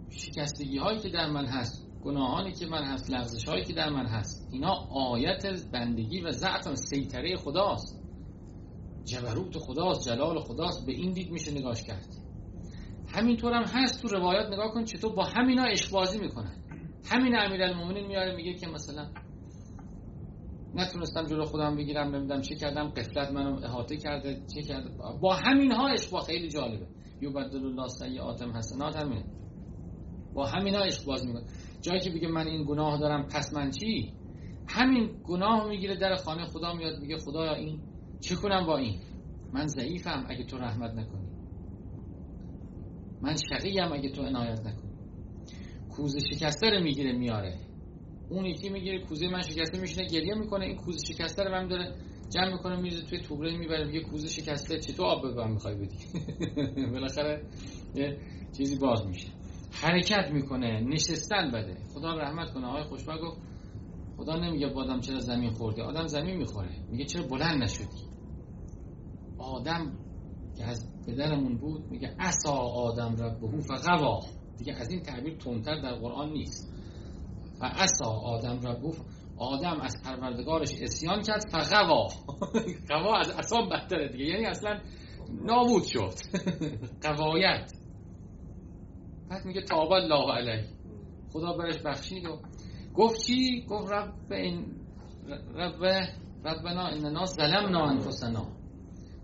شکستگی 0.10 0.77
هایی 0.77 1.00
که 1.00 1.10
در 1.10 1.29
من 1.29 1.46
هست 1.46 1.88
گناهانی 2.03 2.51
که 2.51 2.65
من 2.65 2.84
هست 2.84 3.12
لغزش 3.12 3.48
هایی 3.50 3.63
که 3.63 3.74
در 3.74 3.89
من 3.89 4.05
هست 4.05 4.50
اینا 4.51 4.74
آیت 4.91 5.46
بندگی 5.72 6.22
و 6.22 6.31
ضعف 6.31 6.75
سیطره 6.75 7.36
خداست. 7.36 7.99
جبروت 9.10 9.58
خداست 9.58 10.10
جلال 10.10 10.39
خداست 10.39 10.86
به 10.86 10.92
این 10.92 11.12
دید 11.12 11.32
میشه 11.32 11.51
نگاش 11.51 11.84
کرد. 11.84 12.08
همینطور 13.13 13.54
هم 13.54 13.63
هست 13.63 14.01
تو 14.01 14.08
روایات 14.08 14.54
نگاه 14.54 14.72
کن 14.72 14.84
چطور 14.84 15.16
با 15.16 15.24
همینا 15.24 15.63
اشبازی 15.63 16.20
می‌کنن. 16.20 16.63
همین 17.12 17.36
امیرالمومنین 17.36 18.08
میاره 18.08 18.36
میگه 18.36 18.54
که 18.54 18.68
مثلا 18.68 19.10
نتونستم 20.75 21.25
جلو 21.25 21.46
خودم 21.46 21.75
بگیرم 21.75 22.16
نمیدم 22.16 22.42
چه 22.42 22.56
کردم 22.56 22.89
قفلت 22.89 23.32
منو 23.32 23.63
احاطه 23.63 23.98
کرده 23.98 24.42
چه 24.56 24.62
کرده 24.62 24.89
با 25.22 25.36
همین 25.36 25.72
ها 25.72 25.88
اشباه 25.88 26.25
خیلی 26.25 26.50
جالبه. 26.50 26.88
یوبدل 27.22 27.66
الله 27.66 27.88
سیئاتم 27.88 28.58
حسنات 28.58 28.96
همین 28.96 29.24
با 30.34 30.46
همین 30.46 30.75
ها 30.75 30.86
باز 31.08 31.25
می‌کنه. 31.25 31.44
جایی 31.82 32.00
که 32.00 32.10
بگه 32.10 32.28
من 32.28 32.48
این 32.48 32.66
گناه 32.66 33.00
دارم 33.00 33.28
پس 33.28 33.54
من 33.54 33.72
چی؟ 33.72 34.13
همین 34.68 35.22
گناه 35.24 35.68
می‌گیره 35.68 35.96
در 35.96 36.16
خانه 36.16 36.46
خدا 36.46 36.74
میاد 36.74 37.00
میگه 37.00 37.18
خدایا 37.18 37.54
این 37.54 37.82
چه 38.21 38.35
کنم 38.35 38.65
با 38.65 38.77
این؟ 38.77 38.99
من 39.53 39.67
ضعیفم 39.67 40.25
اگه 40.29 40.43
تو 40.43 40.57
رحمت 40.57 40.91
نکنی. 40.91 41.29
من 43.21 43.35
شقیم 43.35 43.91
اگه 43.93 44.09
تو 44.09 44.21
عنایت 44.21 44.59
نکنی. 44.59 44.91
کوزه 45.89 46.19
شکسته 46.19 46.69
رو 46.69 46.83
می‌گیره 46.83 47.11
میاره. 47.11 47.59
اون 48.29 48.45
یکی 48.45 48.69
می‌گیره 48.69 49.05
کوزه 49.05 49.27
من 49.27 49.41
شکسته 49.41 49.81
میشینه 49.81 50.07
گریه 50.07 50.35
می‌کنه. 50.35 50.65
این 50.65 50.75
کوزه 50.75 51.13
شکسته 51.13 51.43
رو 51.43 51.67
داره 51.67 51.95
جمع 52.29 52.51
می‌کنه 52.51 52.75
میریزه 52.81 53.05
توی 53.05 53.19
توبره 53.19 53.57
می‌بره. 53.57 53.85
میگه 53.85 54.01
کوزه 54.01 54.27
شکسته 54.27 54.79
چطور 54.79 55.05
آب 55.05 55.27
ببرم 55.31 55.51
می‌خوای 55.51 55.75
بدی؟ 55.75 55.97
بالاخره 56.93 57.43
یه 57.95 58.17
چیزی 58.57 58.77
باز 58.77 59.07
میشه. 59.07 59.27
حرکت 59.71 60.31
می‌کنه 60.31 60.81
نشستن 60.81 61.51
بده. 61.51 61.77
خدا 61.93 62.13
رحمت 62.13 62.53
کنه. 62.53 62.67
آقای 62.67 62.83
خوشبخت 62.83 63.21
گفت 63.21 63.41
خدا 64.19 64.35
نمیگه 64.35 64.67
بادم 64.67 64.99
چرا 64.99 65.19
زمین 65.19 65.51
خورده؟ 65.51 65.83
آدم 65.83 66.07
زمین 66.07 66.38
می‌خوره. 66.38 66.69
میگه 66.89 67.05
چرا 67.05 67.27
بلند 67.27 67.63
نشدی؟ 67.63 68.03
آدم 69.38 69.97
که 70.57 70.65
از 70.65 70.91
پدرمون 71.07 71.57
بود 71.57 71.91
میگه 71.91 72.15
اسا 72.19 72.53
آدم 72.53 73.15
ربهو 73.15 73.61
فقوا 73.61 74.19
دیگه 74.57 74.73
از 74.73 74.89
این 74.89 75.01
تعبیر 75.01 75.38
تندتر 75.38 75.81
در 75.81 75.93
قرآن 75.93 76.29
نیست. 76.29 76.73
و 77.61 77.65
اسا 77.65 78.11
آدم 78.11 78.59
ربهو 78.67 78.93
آدم 79.38 79.81
از 79.81 79.95
پروردگارش 80.03 80.71
اسیان 80.81 81.21
کرد 81.21 81.43
فقوا 81.51 82.07
قوا 82.89 83.17
از 83.23 83.29
اسام 83.29 83.69
بدتره 83.69 84.09
دیگه. 84.09 84.25
یعنی 84.25 84.45
اصلا 84.45 84.79
نابود 85.41 85.83
شد. 85.83 86.13
قوایت. 87.07 87.71
بعد 89.29 89.45
میگه 89.45 89.61
تاب 89.61 89.91
الله 89.91 90.33
علیه. 90.33 90.67
خدا 91.33 91.53
برش 91.53 91.77
بخشید 91.85 92.25
و 92.25 92.39
گفت 93.00 93.25
چی؟ 93.25 93.65
گفت 93.70 93.91
رب 93.91 94.13
این 94.32 94.65
رب 95.56 95.84
ربنا 96.46 96.82
اننا 96.82 97.25
ظلمنا 97.25 97.86
انفسنا. 97.86 98.48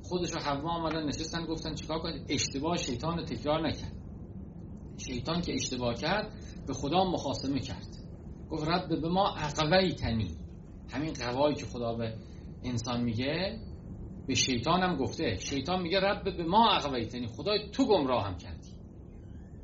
خودش 0.04 0.36
و 0.36 0.40
حوا 0.40 0.70
آمدن 0.70 1.06
نشستن 1.06 1.46
گفتن 1.46 1.76
چیکار 1.76 2.00
کنید 2.00 2.26
اشتباه 2.30 2.78
شیطان 2.78 3.18
رو 3.18 3.26
تکرار 3.26 3.68
نکرد. 3.68 3.92
شیطان 4.98 5.42
که 5.42 5.54
اشتباه 5.54 5.94
کرد 5.94 6.32
به 6.68 6.74
خدا 6.74 7.04
مخاسمه 7.04 7.60
کرد. 7.60 7.88
گفت 8.50 8.68
رب 8.68 9.02
به 9.02 9.10
ما 9.10 9.36
عقوی 9.38 9.94
تنی. 9.94 10.38
همین 10.90 11.14
قوایی 11.14 11.56
که 11.56 11.66
خدا 11.66 11.94
به 11.94 12.14
انسان 12.64 13.04
میگه 13.04 13.60
به 14.28 14.36
شیطان 14.36 14.82
هم 14.82 14.98
گفته. 14.98 15.36
شیطان 15.36 15.82
میگه 15.82 16.00
رب 16.00 16.38
به 16.38 16.44
ما 16.44 16.70
عقوی 16.70 17.06
تنی. 17.06 17.28
خدای 17.28 17.70
تو 17.72 17.86
گمراه 17.86 18.26
هم 18.26 18.38
کردی. 18.38 18.76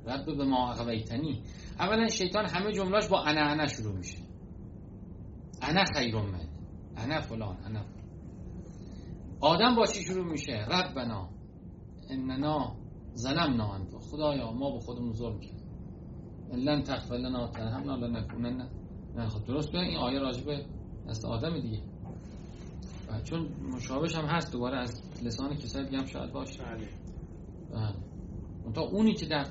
رب 0.05 0.37
به 0.37 0.43
ما 0.43 0.71
عقوی 0.71 1.03
تنی. 1.03 1.43
اولا 1.79 2.07
شیطان 2.07 2.45
همه 2.45 2.71
جملاش 2.71 3.07
با 3.07 3.23
انا 3.23 3.41
انا 3.41 3.67
شروع 3.67 3.97
میشه. 3.97 4.17
انا 5.61 5.83
خیر 5.95 6.15
من 6.15 6.47
انا 6.97 7.21
فلان 7.21 7.57
انا 7.65 7.83
فلان. 7.83 8.01
آدم 9.41 9.75
با 9.75 9.85
چی 9.85 10.03
شروع 10.03 10.25
میشه؟ 10.31 10.53
ربنا. 10.53 11.29
اننا 12.09 12.75
ظلمنا 13.15 13.73
انت 13.73 13.95
خدایا 13.97 14.51
ما 14.51 14.71
به 14.71 14.79
خودمون 14.79 15.13
ظلم 15.13 15.39
کردیم. 15.39 15.61
لن 16.53 16.83
تغفر 16.83 17.15
لنا 17.15 17.47
ترحمنا 17.47 17.95
لنکونن. 17.95 18.69
نه 19.15 19.27
خب 19.27 19.45
درست 19.45 19.75
این 19.75 19.97
آیه 19.97 20.19
راجبه 20.19 20.65
دست 21.09 21.25
آدم 21.25 21.59
دیگه. 21.59 21.81
چون 23.23 23.47
مشابهش 23.75 24.15
هم 24.15 24.25
هست 24.25 24.51
دوباره 24.51 24.77
از 24.77 25.03
لسان 25.23 25.55
کسایی 25.55 25.85
دیگه 25.85 25.97
هم 25.97 26.05
شاید 26.05 26.31
باشه. 26.31 26.63
بله. 26.63 27.93
تا 28.73 28.81
اونی 28.81 29.13
که 29.13 29.25
در 29.25 29.45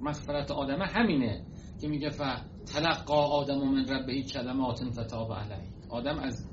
مغفرت 0.00 0.50
آدمه 0.50 0.86
همینه. 0.86 1.44
که 1.82 1.88
میگه 1.88 2.10
ف 2.10 2.20
تلقا 2.66 3.26
آدم 3.26 3.58
و 3.58 3.64
من 3.64 3.88
ربهی 3.88 4.22
کلمات 4.22 4.84
فتاب 5.00 5.32
علیه. 5.32 5.68
آدم 5.88 6.18
از 6.18 6.48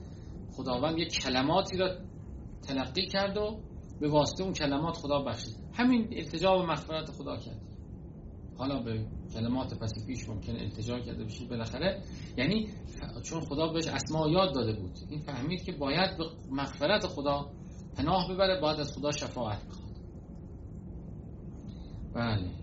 خداوند 0.52 0.98
یه 0.98 1.06
کلماتی 1.06 1.78
را 1.78 1.96
تلقی 2.68 3.08
کرد 3.08 3.38
و 3.38 3.60
به 4.00 4.10
واسطه 4.10 4.44
اون 4.44 4.54
کلمات 4.54 4.98
خدا 4.98 5.22
بخشید. 5.22 5.56
همین 5.74 6.10
التجا 6.12 6.60
و 6.60 6.66
مغفرت 6.66 7.12
خدا 7.12 7.38
کرد. 7.38 7.62
حالا 8.58 8.84
به 8.84 9.06
کلمات 9.34 9.74
پس 9.80 10.06
پیش 10.08 10.30
ممکن 10.30 10.56
التجا 10.56 11.00
کرده 11.00 11.24
بشید 11.24 11.50
بالاخره. 11.50 12.04
یعنی 12.38 12.70
چون 13.24 13.42
خدا 13.42 13.68
بهش 13.68 13.88
اسما 13.88 14.30
یاد 14.30 14.54
داده 14.54 14.74
بود 14.74 14.92
این 15.10 15.20
فهمید 15.20 15.64
که 15.64 15.72
باید 15.72 16.18
به 16.18 16.24
مغفرت 16.52 17.08
خدا 17.08 17.52
پناه 17.98 18.34
ببره 18.34 18.62
باید 18.62 18.80
از 18.80 18.94
خدا 18.98 19.12
شفاعت 19.12 19.66
بخواد. 19.68 19.90
بله. 22.14 22.60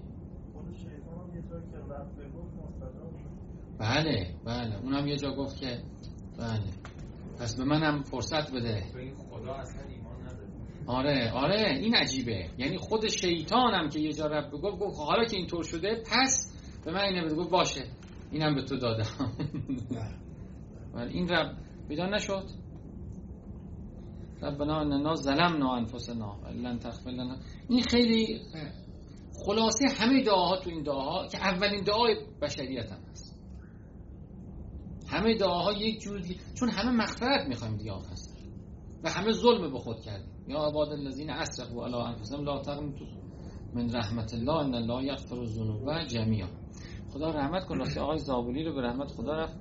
بله 3.78 4.34
بله. 4.44 4.76
اونم 4.82 5.06
یه 5.06 5.16
جا 5.16 5.30
گفت 5.34 5.60
که 5.60 5.78
بله. 6.38 6.70
پس 7.38 7.56
به 7.56 7.64
منم 7.64 8.02
فرصت 8.02 8.52
بده. 8.52 8.84
خدا 9.30 9.54
اصلا 9.54 9.82
ایمان 9.88 10.22
نداره. 10.22 10.48
آره 10.86 11.32
آره. 11.32 11.78
این 11.80 11.94
عجیبه. 11.94 12.50
یعنی 12.58 12.78
خود 12.78 13.08
شیطانم 13.08 13.88
که 13.88 14.00
یه 14.00 14.12
جا 14.12 14.26
رب 14.26 14.50
گفت 14.50 14.78
گفت 14.78 14.98
حالا 14.98 15.24
که 15.24 15.36
اینطور 15.36 15.64
شده 15.64 16.02
پس 16.10 16.56
به 16.84 16.92
من 16.92 17.00
اینه 17.00 17.24
بده. 17.24 17.34
گفت 17.34 17.50
باشه. 17.50 17.84
اینم 18.32 18.54
به 18.54 18.62
تو 18.62 18.76
دادم. 18.76 19.32
ولی 20.94 21.12
این 21.18 21.28
رب 21.28 21.56
بیدار 21.88 22.14
نشد. 22.14 22.44
ربنا 24.42 24.80
اننا 24.80 25.14
ظلمنا 25.14 25.74
انفسنا 25.74 26.36
لن 26.54 26.78
تغفر 26.78 27.10
لنا. 27.10 27.36
این 27.68 27.82
خیلی 27.82 28.40
خلاصه 29.46 29.84
همه 29.98 30.22
دعاها 30.22 30.56
تو 30.56 30.70
این 30.70 30.82
دعاها 30.82 31.26
که 31.26 31.38
اولین 31.38 31.84
دعای 31.84 32.16
بشریت 32.42 32.92
هم 32.92 32.98
هست. 33.10 33.25
همه 35.08 35.34
دعاها 35.34 35.72
یک 35.72 36.00
جور 36.00 36.20
دیگه 36.20 36.40
چون 36.54 36.68
همه 36.68 36.90
مغفرت 36.90 37.48
می‌خوایم 37.48 37.76
دیگه 37.76 37.92
هست 37.92 38.36
و 39.04 39.10
همه 39.10 39.32
ظلم 39.32 39.72
به 39.72 39.78
خود 39.78 40.00
کردیم. 40.00 40.32
یا 40.48 40.58
عباد 40.58 40.88
الذین 40.88 41.30
اسرفوا 41.30 41.86
علی 41.86 41.94
انفسهم 41.94 42.44
لا 42.44 42.62
تقنطوا 42.62 43.06
من 43.74 43.90
رحمت 43.94 44.34
الله 44.34 44.56
ان 44.56 44.74
الله 44.74 45.04
یغفر 45.04 45.38
الذنوب 45.38 46.04
جميعا 46.08 46.48
خدا 47.12 47.30
رحمت 47.30 47.64
کن. 47.64 47.78
راستی 47.78 48.00
آقای 48.00 48.18
زابولی 48.18 48.64
رو 48.64 48.74
به 48.74 48.82
رحمت 48.82 49.08
خدا 49.08 49.32
رفت. 49.32 49.56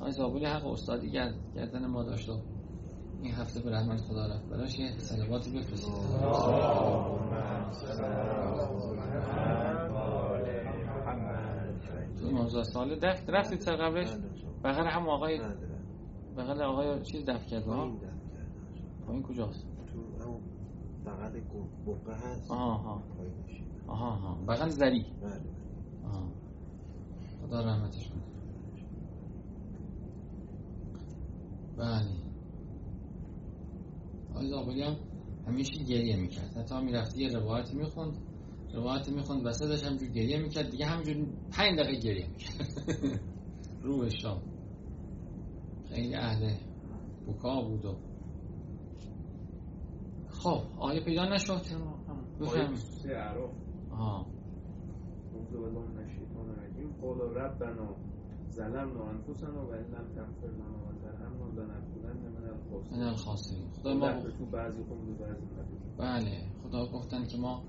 آقای 0.00 0.12
زابولی 0.12 0.44
حق 0.44 0.66
استادی 0.66 1.10
گردن 1.10 1.86
ما 1.86 2.02
داشت 2.02 2.28
و 2.28 2.40
این 3.22 3.34
هفته 3.34 3.60
به 3.60 3.70
رحمت 3.70 4.00
خدا 4.00 4.26
رفت. 4.26 4.48
براش 4.48 4.78
یه 4.78 4.98
صلواتی 4.98 5.50
بفرستید. 5.50 5.94
تو 12.20 12.30
موضوع 12.30 12.62
سال 12.62 13.00
رفتید 13.28 13.60
سر 13.60 13.76
قبلش 13.76 14.08
بغل 14.64 14.86
هم 14.86 15.08
آقای 15.08 15.38
بغل 16.36 16.62
آقای 16.62 17.02
چیز 17.04 17.24
دفت 17.24 17.46
کرد 17.46 17.64
ها 17.64 17.98
پایین 19.06 19.22
کجاست؟ 19.22 19.66
تو 19.86 20.18
همون 20.22 20.42
بغل 21.06 21.40
بقه 21.86 22.14
هست. 22.14 22.50
آها 22.50 22.72
آها. 22.74 23.06
آها 23.86 24.44
بغل 24.48 24.68
زری. 24.68 25.06
بله 25.20 25.40
آه. 26.02 26.32
خدا 27.40 27.60
رحمتش 27.60 28.08
کنه. 28.10 28.22
بله. 31.76 32.26
آقای 34.30 34.48
زابلی 34.48 34.82
هم 34.82 34.96
همیشه 35.46 35.84
گریه 35.84 36.16
می‌کرد. 36.16 36.56
حتی 36.56 36.80
می‌رفت 36.80 37.16
یه 37.16 37.28
روایتی 37.28 37.76
می‌خوند. 37.76 38.16
روایتی 38.72 39.10
می‌خوند 39.12 39.46
وسطش 39.46 39.84
همجور 39.84 40.08
گریه 40.08 40.38
می‌کرد. 40.38 40.70
دیگه 40.70 40.86
همجور 40.86 41.26
پنج 41.50 41.78
دقیقه 41.78 42.00
گریه 42.00 42.28
می‌کرد. 42.28 42.66
روح 43.86 44.08
شام. 44.08 44.42
خیلی 45.88 46.14
اهل 46.14 46.54
بکا 47.28 47.62
بود 47.62 47.84
و 47.84 47.94
خب 50.30 50.60
آیه 50.78 51.04
پیدا 51.04 51.34
نشد؟ 51.34 51.60
بفرمایید. 52.40 52.76
سه 52.76 53.08
اعراف 53.08 53.50
آه 53.90 54.26
قال 57.02 57.20
ربنا 57.20 57.96
ظلمنا 58.50 59.10
انفسنا 59.10 59.66
و 59.66 59.70
ان 59.70 59.78
لم 59.78 60.08
تغفر 60.14 60.46
لنا 60.46 60.78
و 60.86 60.92
ترحمنا 61.02 61.46
لنکونن 61.46 62.16
من 62.22 62.92
من 62.92 63.02
الخاسرین. 63.02 63.02
الخاسرین 63.02 63.68
خدا 63.82 63.94
ما 63.94 64.12
تو 64.38 64.46
بعضی 64.46 64.82
به 64.82 64.94
بعضی 65.24 65.76
بله. 65.98 66.46
خدا 66.62 66.86
گفتن 66.86 67.26
که 67.26 67.38
ما 67.38 67.62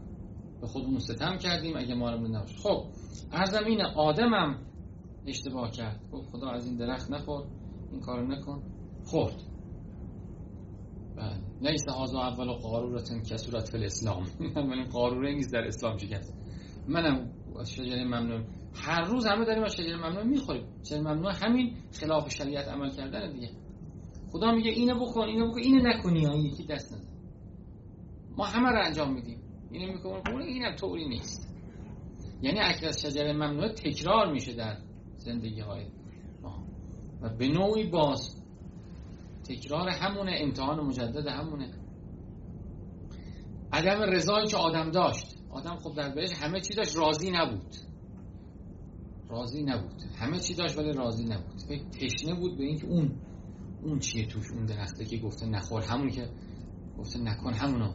به 0.62 0.67
خودمون 0.67 1.00
ستم 1.00 1.38
کردیم 1.38 1.77
اگه 1.77 1.95
ما 1.95 2.12
رو 2.12 2.27
نباشه. 2.27 2.57
خب 2.57 2.83
ارزم 3.31 3.65
اینه 3.65 3.83
آدمم 3.95 4.55
اشتباه 5.27 5.72
کرد. 5.72 6.01
گفت 6.12 6.29
خدا 6.29 6.50
از 6.50 6.67
این 6.67 6.77
درخت 6.77 7.12
نخور 7.12 7.46
این 7.91 8.01
کارو 8.01 8.27
نکن. 8.27 8.63
خورد. 9.05 9.36
بله. 11.15 11.38
لیس 11.62 11.86
هازا 11.89 12.19
اول 12.19 12.51
قارورتن 12.51 13.22
کسورت 13.22 13.69
فی 13.69 13.77
الاسلام. 13.77 14.24
اولین 14.55 14.86
قاروره 14.86 15.34
نیست 15.34 15.53
در 15.53 15.67
اسلام 15.67 15.98
شکست. 15.98 16.34
منم 16.88 17.31
از 17.60 17.72
شجره 17.72 18.03
ممنون. 18.03 18.46
هر 18.74 19.01
روز 19.01 19.25
همه 19.25 19.46
داریم 19.46 19.63
از 19.63 19.74
شجره 19.75 19.98
ممنون 19.98 20.27
می‌خوریم. 20.27 20.65
شجره 20.84 21.01
ممنون 21.01 21.31
همین 21.31 21.77
خلاف 21.91 22.29
شریعت 22.29 22.67
عمل 22.67 22.89
کردن 22.89 23.34
دیگه. 23.34 23.50
خدا 24.31 24.51
میگه 24.51 24.72
اینو 24.72 25.05
بکن 25.05 25.22
اینو 25.22 25.50
بکن. 25.51 25.60
اینو 25.60 25.89
نکنی 25.89 26.25
ها 26.25 26.36
یکی 26.36 26.65
دست 26.65 26.93
نزن 26.93 27.07
ما 28.38 28.46
همه 28.46 28.69
رو 28.69 28.86
انجام 28.86 29.13
میدیم. 29.13 29.41
اینو 29.72 29.93
می‌کنم 29.93 30.22
اون 30.31 30.41
اینم 30.41 30.75
طوری 30.75 31.07
نیست. 31.07 31.53
یعنی 32.41 32.60
اکل 32.60 32.88
از 32.88 33.01
شجره 33.01 33.34
ممنوعه 33.34 33.74
تکرار 33.74 34.31
میشه 34.31 34.53
در 34.53 34.77
زندگی 35.27 35.60
های 35.60 35.86
ما. 36.41 36.63
و 37.22 37.29
به 37.29 37.48
نوعی 37.48 37.89
باز 37.89 38.41
تکرار 39.43 39.89
همونه 39.89 40.31
امتحان 40.41 40.79
مجدد 40.79 41.27
همونه. 41.27 41.69
عدم 43.74 44.01
رضایی 44.01 44.48
که 44.48 44.57
آدم 44.57 44.91
داشت. 44.91 45.38
آدم 45.50 45.75
خب 45.75 45.96
در 45.96 46.15
بهش 46.15 46.31
همه 46.34 46.62
چی 46.62 46.74
داشت 46.74 46.98
راضی 46.98 47.31
نبود. 47.31 47.75
راضی 49.29 49.63
نبود. 49.63 50.01
همه 50.17 50.39
چی 50.39 50.55
داشت 50.55 50.77
ولی 50.77 50.93
راضی 50.93 51.25
نبود. 51.25 51.62
فکر 51.69 51.84
تشنه 51.84 52.36
بود 52.36 52.57
به 52.57 52.63
اینکه 52.63 52.88
اون 52.88 53.12
اون 53.84 54.00
چیه 54.00 54.27
توش 54.27 54.51
اون 54.51 54.65
درخته 54.65 55.05
که 55.05 55.17
گفته 55.17 55.46
نخور 55.46 55.81
همون 55.81 56.10
که 56.10 56.29
گفته 57.00 57.19
نکن 57.19 57.53
همونو. 57.53 57.93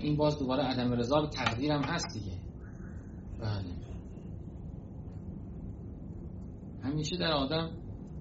این 0.00 0.16
باز 0.16 0.38
دوباره 0.38 0.62
عدم 0.62 0.92
رضا 0.92 1.20
به 1.20 1.28
تقدیرم 1.28 1.82
هست 1.82 2.06
دیگه. 2.14 2.36
بله. 3.40 3.91
همیشه 6.82 7.16
در 7.16 7.32
آدم 7.32 7.70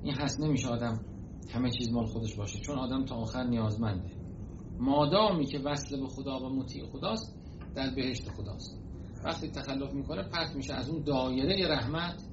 این 0.03 0.13
هست 0.13 0.41
نمیشه 0.41 0.67
آدم 0.67 1.05
همه 1.53 1.71
چیز 1.71 1.91
مال 1.91 2.05
خودش 2.05 2.35
باشه 2.35 2.59
چون 2.59 2.77
آدم 2.77 3.05
تا 3.05 3.15
آخر 3.15 3.43
نیازمنده. 3.43 4.11
مادامی 4.79 5.45
که 5.45 5.59
وصل 5.59 5.99
به 6.01 6.07
خدا 6.07 6.39
و 6.39 6.49
مطیع 6.49 6.85
خداست 6.85 7.37
در 7.75 7.95
بهشت 7.95 8.29
خداست. 8.29 8.81
وقتی 9.25 9.47
تخلف 9.47 9.93
می‌کنه 9.93 10.23
پرت 10.23 10.55
میشه 10.55 10.73
از 10.73 10.89
اون 10.89 11.03
دایره 11.03 11.67
رحمت 11.67 12.23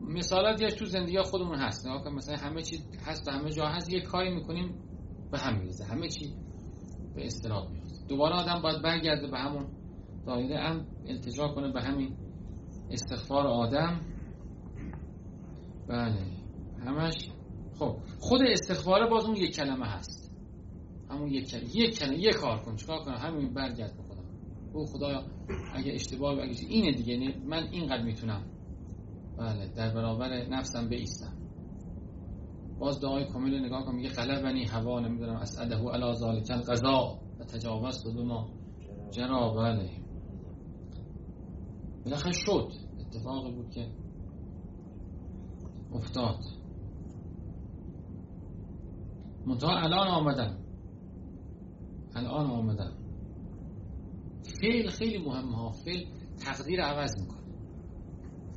مثالات 0.00 0.64
تو 0.64 0.84
زندگی 0.84 1.22
خودمون 1.22 1.58
هست. 1.58 1.86
نگاه 1.86 2.04
کن 2.04 2.12
مثلا 2.14 2.36
همه 2.36 2.62
چی 2.62 2.76
هست 3.06 3.28
و 3.28 3.30
همه 3.30 3.50
جا 3.50 3.66
هست 3.66 3.92
یه 3.92 4.00
کاری 4.00 4.34
می‌کنیم 4.34 4.74
به 5.32 5.38
هم 5.38 5.58
میریزه. 5.58 5.84
همه 5.84 6.08
چی 6.08 6.34
به 7.14 7.26
استراب 7.26 7.70
میفته 7.70 8.06
دوباره 8.08 8.34
آدم 8.34 8.62
باید 8.62 8.82
برگرده 8.82 9.26
به 9.26 9.38
همون 9.38 9.66
دایره 10.26 10.58
هم 10.58 10.86
التجا 11.06 11.48
کنه 11.48 11.72
به 11.72 11.82
همین 11.82 12.16
استغفار 12.90 13.46
آدم. 13.46 14.00
بله. 15.90 16.22
همش 16.86 17.30
خب. 17.78 17.96
خود 18.20 18.40
استغفاره 18.42 19.10
باز 19.10 19.24
اون 19.24 19.36
یک 19.36 19.56
کلمه 19.56 19.86
هست. 19.86 20.32
همون 21.10 21.28
یک 21.28 21.50
کلمه 21.50 21.76
یک 21.76 21.98
کلمه 21.98 22.18
یک 22.18 22.34
کار 22.34 22.62
کن. 22.62 22.76
چیکار 22.76 22.98
کنم؟ 23.04 23.14
همین 23.14 23.54
برگرد 23.54 23.96
به 23.96 24.02
خدا. 24.02 24.22
او 24.72 24.86
خدایا 24.86 25.22
اگه 25.74 25.92
اشتباه 25.92 26.32
اگه 26.32 26.54
اینه 26.68 26.92
دیگه. 26.92 27.34
من 27.46 27.68
اینقدر 27.72 28.02
می‌تونم. 28.02 28.42
بله. 29.38 29.66
در 29.66 29.94
برابر 29.94 30.46
نفسم 30.48 30.88
بیستم. 30.88 31.32
باز 32.78 33.00
دعای 33.00 33.24
کامل 33.24 33.64
نگاه 33.64 33.84
کنم 33.84 33.94
میگه 33.94 34.08
غلبنی 34.08 34.64
هوا 34.64 35.00
نمی‌دونم 35.00 35.36
اسعده 35.36 35.76
علی 35.76 36.14
ذالک 36.14 36.50
القضا 36.50 37.18
و 37.40 37.44
تجاوز 37.44 38.04
به 38.04 38.22
ما 38.22 38.50
جرا 39.10 39.48
بله. 39.54 39.90
بالاخره 42.04 42.32
شد. 42.32 42.72
اتفاقی 43.00 43.52
بود 43.52 43.70
که 43.70 43.86
افتاد. 45.92 46.40
منتها 49.46 49.70
الان 49.70 50.08
آمدم 50.08 50.58
الان 52.14 52.50
آمدم 52.50 52.92
فعل 54.60 54.90
خیلی 54.90 55.18
مهم 55.18 55.48
ها. 55.48 55.70
فعل 55.70 56.04
تقدیر 56.44 56.80
عوض 56.82 57.20
می‌کنه. 57.20 57.40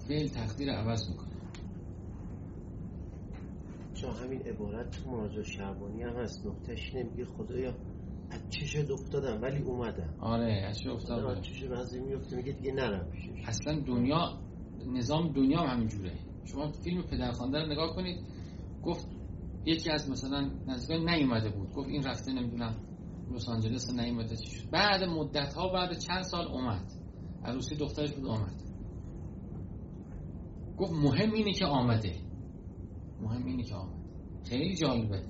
فعل 0.08 0.28
تقدیر 0.28 0.72
عوض 0.72 1.10
می‌کنه. 1.10 1.34
چون 3.93 4.12
همین 4.12 4.41
عبارت 4.41 4.89
تو 4.91 5.10
مناجات 5.10 5.46
شعبانی 5.46 6.04
هم 6.04 6.15
هست. 6.15 6.46
نقطهش 6.46 6.96
نمیگه 6.96 7.26
خدایا 7.26 7.74
از 8.32 8.39
چشت 8.50 8.91
افتادم 8.91 9.41
ولی 9.41 9.62
اومدم. 9.63 10.13
آره 10.19 10.54
از 10.54 10.80
چه 10.80 10.89
افتادم. 10.89 11.28
از 11.28 11.41
چشت 11.41 11.65
بعضی 11.65 12.00
میفته 12.00 12.36
میگه 12.36 12.52
دیگه 12.52 12.72
نرم 12.72 13.12
پیشش. 13.12 13.43
اصلا 13.48 13.80
دنیا 13.80 14.41
نظام 14.88 15.34
دنیا 15.34 15.60
هم 15.60 15.76
همین 15.76 15.88
جوره 15.88 16.13
شما 16.46 16.72
فیلم 16.72 17.02
پدرخوانده 17.02 17.60
رو 17.60 17.72
نگاه 17.72 17.96
کنید 17.96 18.26
گفت 18.84 19.08
یکی 19.66 19.92
از 19.92 20.10
مثلا 20.10 20.52
نزدیکان 20.68 21.10
نیومده 21.10 21.50
بود. 21.50 21.74
گفت 21.74 21.90
این 21.90 22.04
رفته 22.04 22.32
نمی‌دونم 22.32 22.76
لس 23.32 23.50
آنجلس 23.50 23.94
نیومده 23.94 24.36
چی 24.36 24.52
شد. 24.52 24.70
بعد 24.70 25.04
مدت 25.04 25.54
ها 25.54 25.68
بعد 25.74 25.98
چند 25.98 26.24
سال 26.24 26.48
اومد. 26.48 26.92
عروسی 27.44 27.76
دخترش 27.76 28.12
بود 28.12 28.26
اومد. 28.26 28.62
گفت 30.78 30.94
مهم 30.94 31.32
اینه 31.32 31.54
که 31.54 31.66
آمده. 31.66 32.16
مهم 33.22 33.46
اینه 33.46 33.64
که 33.64 33.76
آمده. 33.76 34.04
خیلی 34.44 34.76
جالبه. 34.76 35.24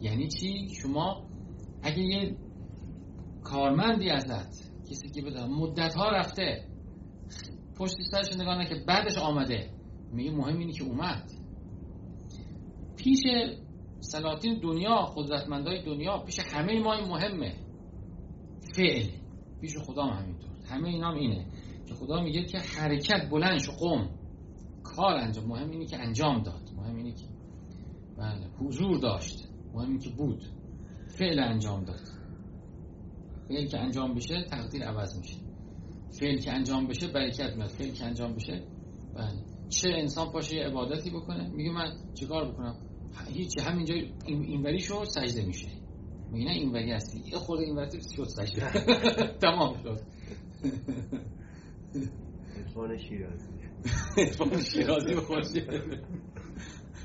یعنی 0.00 0.28
چی؟ 0.28 0.68
شما 0.82 1.26
اگه 1.82 2.02
یه 2.02 2.36
کارمندی 3.42 4.10
ازت 4.10 4.72
کسی 4.90 5.08
که 5.08 5.22
بده 5.22 5.46
مدت 5.46 5.94
ها 5.94 6.10
رفته 6.10 6.68
پشت 7.76 7.94
سرش 8.10 8.36
نگاه 8.36 8.58
نکه 8.58 8.74
بعدش 8.86 9.18
آمده. 9.18 9.73
میگه 10.14 10.30
مهم 10.30 10.58
اینه 10.58 10.72
که 10.72 10.84
اومد. 10.84 11.30
پیش 12.96 13.20
سلاطین 14.00 14.60
دنیا 14.60 14.96
قدرتمندای 15.16 15.82
دنیا 15.82 16.18
پیش 16.18 16.38
همه 16.38 16.80
ما 16.80 16.94
این 16.94 17.08
مهمه. 17.08 17.54
فعل. 18.76 19.06
پیش 19.60 19.76
خدا 19.76 20.02
هم 20.02 20.22
همینطور. 20.22 20.50
همه 20.68 20.88
اینا 20.88 21.08
هم 21.10 21.14
اینه 21.14 21.46
که 21.86 21.94
خدا 21.94 22.22
میگه 22.22 22.44
که 22.44 22.58
حرکت 22.58 23.30
بلند 23.30 23.58
شو 23.58 23.72
قم. 23.72 24.08
کار 24.82 25.14
انجام. 25.16 25.46
مهم 25.46 25.70
اینه 25.70 25.86
که 25.86 25.98
انجام 25.98 26.42
داد. 26.42 26.70
مهم 26.76 26.96
اینه 26.96 27.12
که 27.12 27.26
بله. 28.18 28.46
حضور 28.58 28.98
داشت. 28.98 29.48
مهم 29.74 29.88
اینه 29.88 30.00
که 30.00 30.10
بود. 30.10 30.44
فعل 31.18 31.38
انجام 31.38 31.84
داد. 31.84 32.00
فعل 33.48 33.66
که 33.66 33.78
انجام 33.78 34.14
بشه 34.14 34.44
تقدیر 34.44 34.84
عوض 34.84 35.18
میشه. 35.18 35.36
فعل 36.10 36.38
که 36.38 36.52
انجام 36.52 36.86
بشه 36.86 37.08
برکت 37.08 37.56
میاد. 37.56 37.68
فعل 37.68 37.90
که 37.90 38.04
انجام 38.04 38.34
بشه 38.34 38.62
بله. 39.14 39.53
چه 39.68 39.88
انسان 39.88 40.32
پاشه 40.32 40.56
یه 40.56 40.66
عبادتی 40.66 41.10
بکنه؟ 41.10 41.48
میگه 41.48 41.70
من 41.70 41.92
چیکار 42.14 42.52
بکنم؟ 42.52 42.76
هیچ 43.28 43.58
همینجا 43.58 43.94
اینوری 44.26 44.80
شو 44.80 45.04
سجده 45.04 45.46
میشه. 45.46 45.68
میگه 46.32 46.44
نه 46.44 46.50
اینوری 46.50 46.92
هستی. 46.92 47.22
یه 47.26 47.38
خود 47.38 47.60
اینوری 47.60 48.00
شد 48.16 48.24
سجده. 48.24 48.70
تمام 49.42 49.76
شد. 49.82 50.00
عرفان 52.56 52.98
شیرازی. 52.98 53.48
عرفان 54.18 54.62
شیرازی 54.62 55.14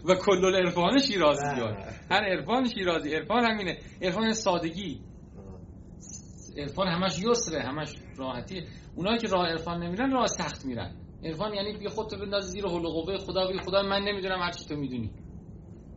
و 0.05 0.15
کل 0.15 0.55
عرفان 0.55 0.99
شیرازی 0.99 1.45
هر 2.11 2.23
عرفان 2.23 2.69
شیرازی 2.69 3.13
عرفان 3.13 3.45
همینه. 3.45 3.77
عرفان 4.01 4.33
سادگی. 4.33 5.01
عرفان 6.57 6.87
همش 6.87 7.19
یسره 7.19 7.61
همش 7.61 7.95
راحتی. 8.17 8.63
اونایی 8.95 9.17
که 9.17 9.27
راه 9.27 9.47
عرفان 9.47 9.83
نمیرن 9.83 10.11
راه 10.11 10.27
سخت 10.27 10.65
میرن. 10.65 10.95
عرفان 11.23 11.53
یعنی 11.53 11.77
بی 11.77 11.87
خودتو 11.87 12.17
بنداز 12.17 12.43
زیر 12.43 12.65
حول 12.65 12.87
قوه 12.87 13.17
خدا 13.17 13.51
بی 13.51 13.59
خدا 13.59 13.81
من 13.81 14.01
نمی‌دونم 14.01 14.39
هر 14.39 14.51
چی 14.51 14.65
تو 14.65 14.75
می‌دونی. 14.75 15.11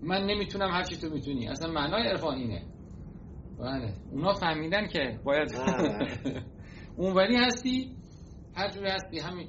من 0.03 0.27
نمی‌تونم 0.27 0.71
هر 0.71 0.83
چی 0.83 0.97
تو 0.97 1.11
می‌تونی. 1.11 1.49
اصلا 1.49 1.73
معنای 1.73 2.09
عرفان 2.09 2.35
اینه. 2.35 2.63
بله. 3.59 3.95
اونا 4.13 4.33
فهمیدن 4.33 4.89
که 4.89 5.21
باید 5.25 5.53
اونوری 6.97 7.37
هستی 7.37 7.97
هر 8.55 8.71
جوری 8.71 8.89
هستی 8.89 9.19
همین 9.19 9.49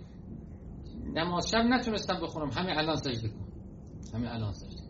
نماز 1.14 1.50
شب 1.50 1.58
نتونستم 1.58 2.20
بخونم 2.24 2.50
همین 2.50 2.78
الان 2.78 2.96
سجده 2.96 3.30
کن. 3.30 3.48
همین 4.14 4.28
الان 4.28 4.54
سجده. 4.54 4.84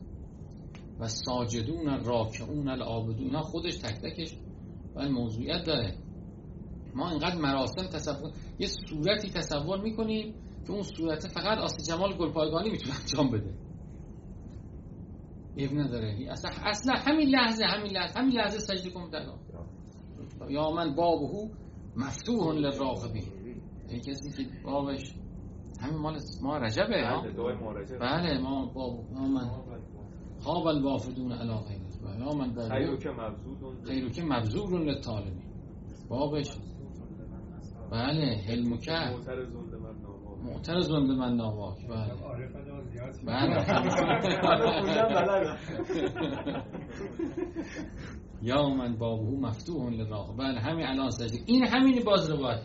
و 1.00 1.08
ساجدون 1.08 2.04
راکعون 2.06 2.68
العابدون. 2.70 3.26
اینا 3.26 3.42
خودش 3.42 3.78
تک 3.78 4.02
تکش 4.02 4.38
و 4.96 5.10
موضوعیت 5.10 5.64
داره. 5.66 5.96
ما 6.96 7.10
اینقدر 7.10 7.36
مراسم 7.36 7.88
تصور 7.88 8.32
یه 8.60 8.68
صورتی 8.68 9.30
تصور 9.30 9.82
می‌کنیم 9.82 10.36
که 10.68 10.72
اون 10.74 10.82
صورت 10.82 11.28
فقط 11.28 11.58
آسی 11.58 11.92
جمال 11.92 12.18
گلپایگانی 12.18 12.70
می‌تونه 12.70 12.96
انجام 13.02 13.32
بده. 13.32 13.54
ایب 15.56 15.72
نداره. 15.74 16.28
اصلا, 16.30 16.52
اصلا 16.64 16.94
همین 16.96 17.30
لحظه 17.30 17.66
همین 17.66 17.92
لحظه 17.92 18.20
همین 18.20 18.32
لحظه 18.32 18.60
سجده 18.60 18.90
کن 18.90 19.10
در 19.10 19.26
یا 20.50 20.72
من 20.72 20.96
بابهو 20.96 21.50
مفتوح 21.98 22.56
للراغبین. 22.56 23.24
ای 23.90 24.00
کسی 24.00 24.44
که 24.44 24.50
بابش 24.64 25.16
همین 25.82 25.98
مال 25.98 26.20
ما 26.42 26.58
رجبه 26.58 27.08
ها؟ 27.08 27.22
بله 28.00 28.38
ما 28.38 28.66
باب 28.66 29.12
ما 29.14 29.28
من 29.28 29.50
خواب 30.40 30.68
الوافدون 30.68 31.32
علا 31.32 31.58
غیره 31.58 31.84
یا 32.20 32.34
من 32.34 32.54
خیرو 33.86 34.10
که 34.10 34.24
مبزور 34.24 34.80
للطالبین. 34.80 35.44
بابش 36.10 36.58
بله 37.92 38.36
حلمکه 40.44 40.54
معتر 40.54 40.80
زند 40.80 41.12
من 41.12 41.36
ناواک. 41.36 41.88
بله. 41.88 42.14
بله. 43.26 43.64
یا 48.42 48.70
من 48.70 48.98
بابهو 48.98 49.40
مفتوح 49.40 49.90
للراغب 49.94 50.38
بله 50.38 50.60
همین 50.60 50.86
الان 50.86 51.10
سجده 51.10 51.40
این 51.46 51.68
همین 51.68 52.04
باز 52.06 52.30
رو 52.30 52.38
باید 52.38 52.60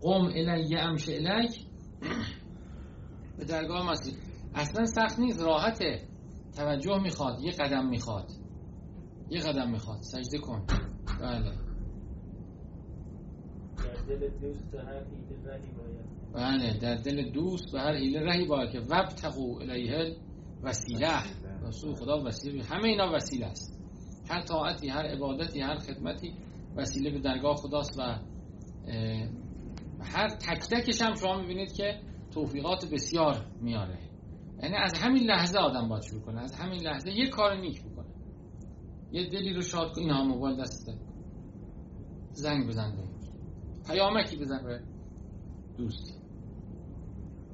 قوم 0.00 0.24
الی 0.24 0.76
امش 0.76 1.08
الک 1.08 1.50
به 3.38 3.44
درگاه 3.44 3.90
مسیح 3.90 4.14
اصلا 4.54 4.84
سخت 4.84 5.18
نیست 5.18 5.42
راحته. 5.42 6.08
توجه 6.56 6.98
می‌خواد 7.02 7.40
یه 7.40 7.52
قدم 7.52 7.88
می‌خواد. 7.88 8.30
یه 9.30 9.40
قدم 9.40 9.70
می‌خواد. 9.70 10.00
سجده 10.00 10.38
کن. 10.38 10.66
بله. 11.20 11.67
بله 16.34 16.78
در 16.78 16.94
دل 16.94 17.30
دوست 17.30 17.72
به 17.72 17.80
هر 17.80 17.96
حیله 17.96 18.20
رهی 18.20 18.46
باید 18.46 18.70
که 18.70 18.80
وب 18.80 19.08
تقو 19.08 19.58
الیه 19.60 20.16
وسیله 20.62 21.22
رسول 21.62 21.94
خدا 21.94 22.24
وسیله 22.24 22.64
همه 22.64 22.88
اینا 22.88 23.12
وسیله 23.12 23.46
است. 23.46 23.80
هر 24.30 24.42
طاعتی 24.42 24.88
هر 24.88 25.06
عبادتی 25.06 25.60
هر 25.60 25.78
خدمتی 25.78 26.34
وسیله 26.76 27.10
به 27.10 27.20
درگاه 27.20 27.56
خداست 27.56 27.98
و 27.98 28.02
هر 30.00 30.28
تک 30.28 30.60
تکش 30.70 31.02
هم 31.02 31.14
شما 31.14 31.40
می‌بینید 31.40 31.72
که 31.72 32.00
توفیقات 32.30 32.90
بسیار 32.92 33.46
میاره. 33.60 33.98
یعنی 34.62 34.76
از 34.76 34.92
همین 34.98 35.22
لحظه 35.22 35.58
آدم 35.58 35.88
باید 35.88 36.02
شروع 36.02 36.22
کنه 36.22 36.40
از 36.40 36.54
همین 36.54 36.80
لحظه 36.80 37.10
یه 37.10 37.28
کار 37.28 37.60
نیک 37.60 37.84
بکنه. 37.84 38.06
یه 39.12 39.30
دلی 39.30 39.52
رو 39.52 39.62
شاد 39.62 39.94
کن 39.94 40.00
اینا 40.00 40.24
موبایل 40.24 40.60
دسته 40.60 40.94
زنگ 42.32 42.66
بزن 42.68 43.07
پیامکی 43.88 44.36
بزن 44.36 44.62
به 44.64 44.80
دوستی 45.78 46.14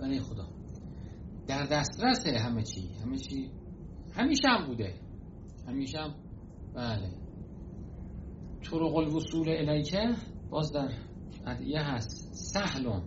برای 0.01 0.21
خدا. 0.21 0.49
در 1.47 1.67
دسترس 1.67 2.27
همه 2.27 2.63
چی. 2.63 2.89
همه 3.03 3.19
چی 3.19 3.51
همیشه 4.13 4.49
هم 4.49 4.67
بوده. 4.67 4.95
همیشه 5.69 5.99
هم 5.99 6.15
بله. 6.75 7.11
طرق 8.63 8.97
الوصول 8.97 9.49
الیکه 9.49 10.15
باز 10.51 10.73
در 10.73 10.89
ادعیه 11.47 11.81
هست. 11.81 12.33
سهلون. 12.33 13.03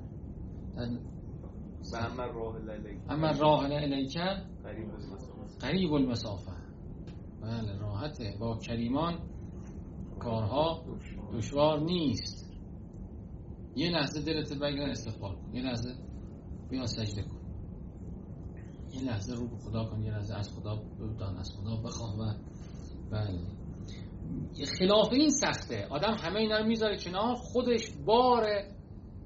و 1.93 1.97
اما 1.97 2.25
راه 2.25 2.55
الیکه 2.55 3.11
اما 3.11 3.31
راه 3.31 3.63
الیکه 3.63 4.43
قریب 5.59 5.93
المسافه. 5.93 6.51
بله 7.41 7.77
راحته. 7.79 8.37
با 8.39 8.57
کریمان 8.57 9.19
کارها 10.19 10.85
دشوار 11.33 11.79
نیست. 11.79 12.46
یه 13.77 13.89
لحظه 13.89 14.21
دلت 14.21 14.53
بگیرن 14.53 14.89
استغفار 14.89 15.35
کن. 15.35 15.55
یه 15.55 15.63
لحظه 15.63 15.95
بیا 16.69 16.85
سجده 16.85 17.21
کن. 17.21 17.37
یه 18.93 19.03
لحظه 19.03 19.35
رو 19.35 19.47
به 19.47 19.57
خدا 19.57 19.85
کن 19.85 20.03
یه 20.03 20.11
لحظه 20.11 20.35
از 20.35 20.49
خدا 20.49 20.75
بدان 20.75 21.37
از 21.37 21.53
خدا 21.57 21.75
بخواه 21.75 22.19
و 22.19 22.33
بله. 23.11 23.39
خلاف 24.79 25.11
این 25.11 25.29
سخته. 25.29 25.87
آدم 25.89 26.13
همه 26.13 26.39
اینا 26.39 26.63
می‌ذاره 26.63 26.97
کنار 26.97 27.35
خودش 27.35 27.91
بار 28.05 28.45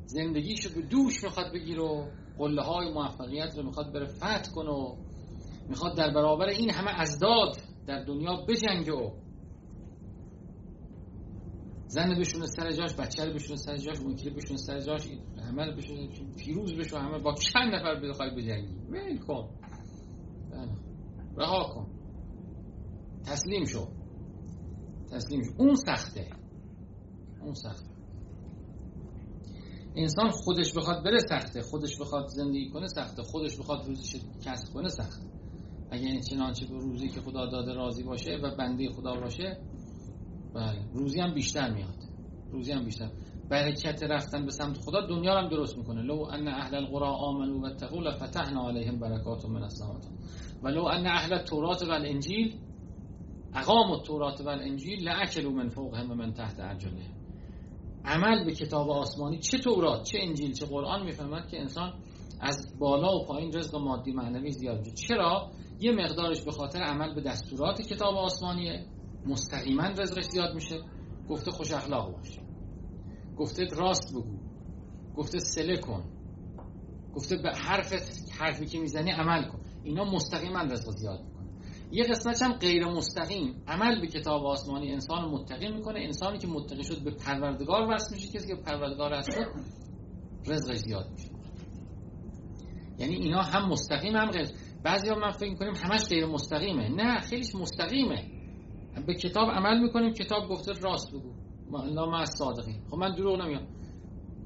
زندگیشو 0.05 0.69
به 0.75 0.81
دوش 0.81 1.23
می‌خواد 1.23 1.53
بگیر 1.53 1.79
و 1.79 2.11
قله 2.37 2.61
های 2.61 2.93
موفقیت 2.93 3.57
رو 3.57 3.63
می‌خواد 3.63 3.93
بره 3.93 4.05
فتح 4.05 4.51
کنه 4.55 4.71
و 4.71 4.95
می‌خواد 5.69 5.97
در 5.97 6.13
برابر 6.13 6.45
این 6.45 6.69
همه 6.69 6.91
ازداد 7.01 7.57
در 7.87 8.03
دنیا 8.03 8.45
بجنگه 8.49 8.93
و 8.93 9.11
زن 11.91 12.19
بشونه 12.19 12.45
سر 12.45 12.71
جاش 12.71 12.95
بچه 12.95 13.25
رو 13.25 13.33
بشونه 13.33 13.55
سر 13.55 13.77
جاش 13.77 13.99
اون 13.99 14.15
بشونه 14.15 14.57
سر 14.57 14.79
جاش 14.79 15.07
همه 15.37 15.65
رو 15.65 15.75
بشونه 15.75 16.09
پیروز 16.37 16.73
بشو 16.73 16.97
همه 16.97 17.19
با 17.19 17.35
چند 17.35 17.75
نفر 17.75 17.99
بخوای 17.99 18.29
بجنگی. 18.35 18.75
ول 18.89 19.17
کن. 19.17 19.49
رها 21.37 21.63
کن. 21.63 21.87
تسلیم 23.25 23.65
شو. 23.65 23.87
تسلیم 25.11 25.43
شو. 25.43 25.51
اون 25.57 25.75
سخته. 25.75 26.29
اون 27.41 27.53
سخته. 27.53 27.89
انسان 29.95 30.29
خودش 30.29 30.73
بخواد 30.73 31.03
بره 31.03 31.19
سخته. 31.19 31.61
خودش 31.61 32.01
بخواد 32.01 32.27
زندگی 32.27 32.69
کنه 32.69 32.87
سخته. 32.87 33.23
خودش 33.23 33.57
بخواد 33.57 33.85
روزیش 33.85 34.15
کسب 34.45 34.73
کنه 34.73 34.89
سخته. 34.89 35.25
اگه 35.91 36.21
چنانچه 36.21 36.65
به 36.65 36.77
روزی 36.77 37.09
که 37.09 37.21
خدا 37.21 37.45
داده 37.45 37.73
راضی 37.73 38.03
باشه 38.03 38.39
و 38.43 38.55
بنده 38.55 38.89
خدا 38.89 39.13
باشه 39.13 39.70
بله. 40.53 40.85
روزی 40.93 41.19
هم 41.19 41.33
بیشتر 41.33 41.73
میاد. 41.73 41.97
روزی 42.51 42.71
هم 42.71 42.85
بیشتر. 42.85 43.09
برکت 43.49 44.03
رفتن 44.03 44.45
به 44.45 44.51
سمت 44.51 44.77
خدا 44.77 45.07
دنیا 45.07 45.39
هم 45.39 45.49
درست 45.49 45.77
می‌کنه. 45.77 46.01
لو 46.01 46.21
ان 46.21 46.47
اهل 46.47 46.75
القرى 46.75 47.07
آمنوا 47.07 47.61
واتقوا 47.61 48.01
لفتحنا 48.01 48.61
عليهم 48.67 48.99
برکات 48.99 49.45
من 49.45 49.63
السماوات 49.63 50.05
ولو 50.63 50.87
ان 50.87 51.07
اهل 51.07 51.33
التوراة 51.33 51.77
والانجیل 51.81 52.59
اقاموا 53.53 53.95
التوراة 53.95 54.35
والانجیل 54.45 55.03
لاكلوا 55.03 55.51
من 55.51 55.69
فوقهم 55.69 56.17
من 56.17 56.33
تحت 56.33 56.59
ارجلهم 56.59 57.15
عمل 58.05 58.45
به 58.45 58.51
کتاب 58.51 58.89
آسمانی 58.89 59.39
چه 59.39 59.57
تورات 59.57 60.03
چه 60.03 60.17
انجیل 60.21 60.53
چه 60.53 60.65
قرآن 60.65 61.03
می‌فهمد 61.05 61.47
که 61.47 61.59
انسان 61.59 61.93
از 62.39 62.79
بالا 62.79 63.15
و 63.15 63.25
پایین 63.25 63.53
رزق 63.53 63.75
مادی 63.75 64.11
معنوی 64.11 64.51
زیاد 64.51 64.87
چرا؟ 64.87 65.51
یه 65.79 65.91
مقدارش 65.91 66.41
به 66.41 66.51
خاطر 66.51 66.79
عمل 66.79 67.15
به 67.15 67.21
دستورات 67.21 67.81
کتاب 67.81 68.15
آسمانیه. 68.15 68.85
مستقیما 69.25 69.83
رزقش 69.83 70.23
زیاد 70.23 70.55
میشه. 70.55 70.81
گفته 71.29 71.51
خوش 71.51 71.71
اخلاق 71.71 72.11
باش. 72.11 72.39
گفته 73.37 73.65
راست 73.71 74.11
بگو. 74.13 74.37
گفته 75.15 75.39
سله 75.39 75.77
کن. 75.77 76.03
گفته 77.13 77.37
به 77.37 77.51
حرف 77.51 77.93
حرفی 78.39 78.65
که 78.65 78.79
می‌زنی 78.79 79.11
عمل 79.11 79.47
کن. 79.47 79.59
اینا 79.83 80.03
مستقیما 80.03 80.61
رزق 80.61 80.91
زیاد 80.91 81.19
می‌کنه 81.19 81.47
یه 81.91 82.03
قسمتش 82.03 82.41
هم 82.41 82.53
غیر 82.53 82.85
مستقیم 82.85 83.63
عمل 83.67 84.01
به 84.01 84.07
کتاب 84.07 84.45
آسمانی 84.45 84.91
انسان 84.91 85.29
متقی 85.29 85.71
می‌کنه. 85.71 85.99
انسانی 85.99 86.37
که 86.37 86.47
متقی 86.47 86.83
شد 86.83 87.03
به 87.03 87.11
پروردگار 87.11 87.93
وصل 87.93 88.15
میشه. 88.15 88.27
کسی 88.27 88.47
که 88.47 88.55
پروردگار 88.55 89.13
هست 89.13 89.29
رزقش 90.47 90.77
زیاد 90.77 91.11
میشه. 91.11 91.29
یعنی 92.97 93.15
اینا 93.15 93.41
هم 93.41 93.69
مستقیم 93.69 94.15
هم 94.15 94.31
غیر. 94.31 94.47
بعضی 94.83 95.09
ها 95.09 95.15
من 95.15 95.31
فکر 95.31 95.49
می‌کنیم 95.49 95.73
همش 95.75 96.05
غیر 96.09 96.25
مستقیمه. 96.25 96.89
نه 96.89 97.19
خیلیش 97.19 97.55
مستقیمه. 97.55 98.40
به 99.07 99.13
کتاب 99.13 99.49
عمل 99.49 99.79
می‌کنیم 99.79 100.13
کتاب 100.13 100.49
گفته 100.49 100.71
راست 100.81 101.11
بگو. 101.11 101.33
ما 101.69 102.19
از 102.19 102.29
صادقین. 102.37 102.75
خب 102.89 102.97
من 102.97 103.15
دروغ 103.15 103.41
نمیام 103.41 103.67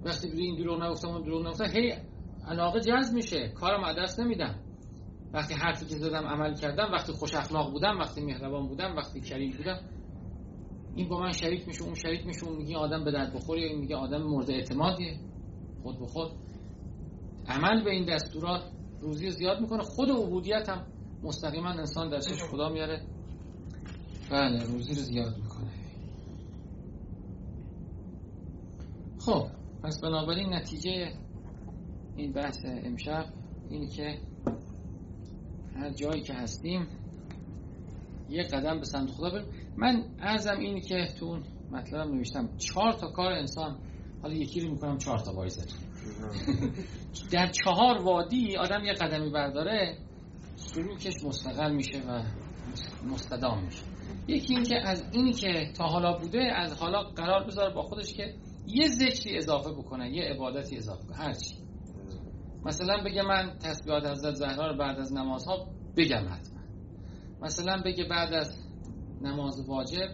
وقتی 0.05 0.27
بری 0.27 0.41
این 0.41 0.55
دروغ 0.55 0.83
نگفتم 0.83 1.07
اون 1.07 1.21
دروغ 1.21 1.47
نگفتم 1.47 1.65
هی 1.65 1.93
علاقه 2.47 2.79
جذب 2.79 3.13
میشه. 3.13 3.49
کارم 3.49 3.93
دست 3.93 4.19
نمیدم. 4.19 4.55
وقتی 5.33 5.53
حرفی 5.53 5.85
که 5.85 5.95
زدم 5.95 6.27
عمل 6.27 6.55
کردم 6.55 6.91
وقتی 6.93 7.13
خوش 7.13 7.35
اخلاق 7.35 7.71
بودم 7.71 7.99
وقتی 7.99 8.21
مهربان 8.21 8.67
بودم 8.67 8.95
وقتی 8.95 9.21
کریم 9.21 9.51
بودم 9.57 9.79
این 10.95 11.09
با 11.09 11.19
من 11.19 11.31
شریک 11.31 11.67
میشه 11.67 11.83
اون 11.83 11.93
شریک 11.93 12.25
میشه 12.25 12.45
اون 12.45 12.57
میگه 12.57 12.77
آدم 12.77 13.03
به 13.03 13.11
درد 13.11 13.33
بخوری 13.33 13.63
این 13.63 13.79
میگه 13.79 13.95
آدم 13.95 14.23
مورد 14.23 14.51
اعتمادیه. 14.51 15.19
خود 15.83 15.99
به 15.99 16.05
خود. 16.05 16.31
عمل 17.47 17.83
به 17.83 17.91
این 17.91 18.05
دستورات 18.05 18.61
روزی 19.01 19.31
زیاد 19.31 19.61
می‌کنه. 19.61 19.83
خود 19.83 20.09
عبودیت 20.09 20.69
هم 20.69 20.85
مستقیما 21.23 21.69
انسان 21.69 22.19
چشم 22.19 22.47
خدا 22.51 22.69
میاره. 22.69 23.01
بله 24.31 24.63
روزی 24.63 24.93
رو 24.95 25.01
زیاد 25.01 25.37
می‌کنه. 25.37 25.71
خب 29.19 29.47
پس 29.83 30.01
بنابراین 30.01 30.53
نتیجه 30.53 31.13
این 32.15 32.31
بحث 32.31 32.65
امشب 32.65 33.25
اینی 33.69 33.87
که 33.87 34.19
هر 35.75 35.89
جایی 35.89 36.21
که 36.21 36.33
هستیم 36.33 36.87
یه 38.29 38.43
قدم 38.43 38.79
به 38.79 38.85
سمت 38.85 39.11
خدا 39.11 39.29
بریم. 39.29 39.47
من 39.77 40.03
ازم 40.19 40.59
اینی 40.59 40.81
که 40.81 41.07
تو 41.19 41.25
اون 41.25 41.43
مطلبم 41.71 42.15
نوشتم 42.15 42.49
چهار 42.57 42.93
تا 42.93 43.11
کار 43.11 43.31
انسان 43.31 43.77
حالا 44.21 44.33
یکی 44.33 44.61
رو 44.61 44.71
می‌کنم 44.71 44.97
چهار 44.97 45.19
تا 45.19 45.33
وایزر 45.33 45.65
در 47.31 47.47
چهار 47.47 48.01
وادی 48.01 48.57
آدم 48.57 48.83
یه 48.83 48.93
قدمی 48.93 49.29
برداره 49.29 49.97
سلوکش 50.55 51.23
مستقل 51.23 51.75
میشه 51.75 52.01
و 52.07 52.23
مستدام 53.09 53.63
میشه. 53.63 53.94
یکی 54.27 54.53
این 54.53 54.63
که 54.63 54.87
از 54.87 55.03
اینی 55.11 55.33
که 55.33 55.71
تا 55.77 55.83
حالا 55.83 56.17
بوده 56.17 56.43
از 56.55 56.73
حالا 56.73 57.03
قرار 57.03 57.43
بذاره 57.47 57.73
با 57.73 57.81
خودش 57.81 58.13
که 58.13 58.35
یه 58.67 58.87
ذکری 58.87 59.37
اضافه 59.37 59.71
بکنه 59.71 60.11
یه 60.11 60.23
عبادتی 60.23 60.77
اضافه 60.77 61.07
کنه 61.07 61.17
هرچی 61.17 61.55
مثلا 62.65 63.03
بگه 63.03 63.21
من 63.21 63.57
تسبیحات 63.59 64.05
حضرت 64.05 64.35
زهرا 64.35 64.71
رو 64.71 64.77
بعد 64.77 64.99
از 64.99 65.13
نمازها 65.13 65.67
بگم 65.97 66.25
حتما. 66.29 66.59
مثلا 67.41 67.81
بگه 67.85 68.03
بعد 68.03 68.33
از 68.33 68.57
نماز 69.21 69.69
واجب 69.69 70.07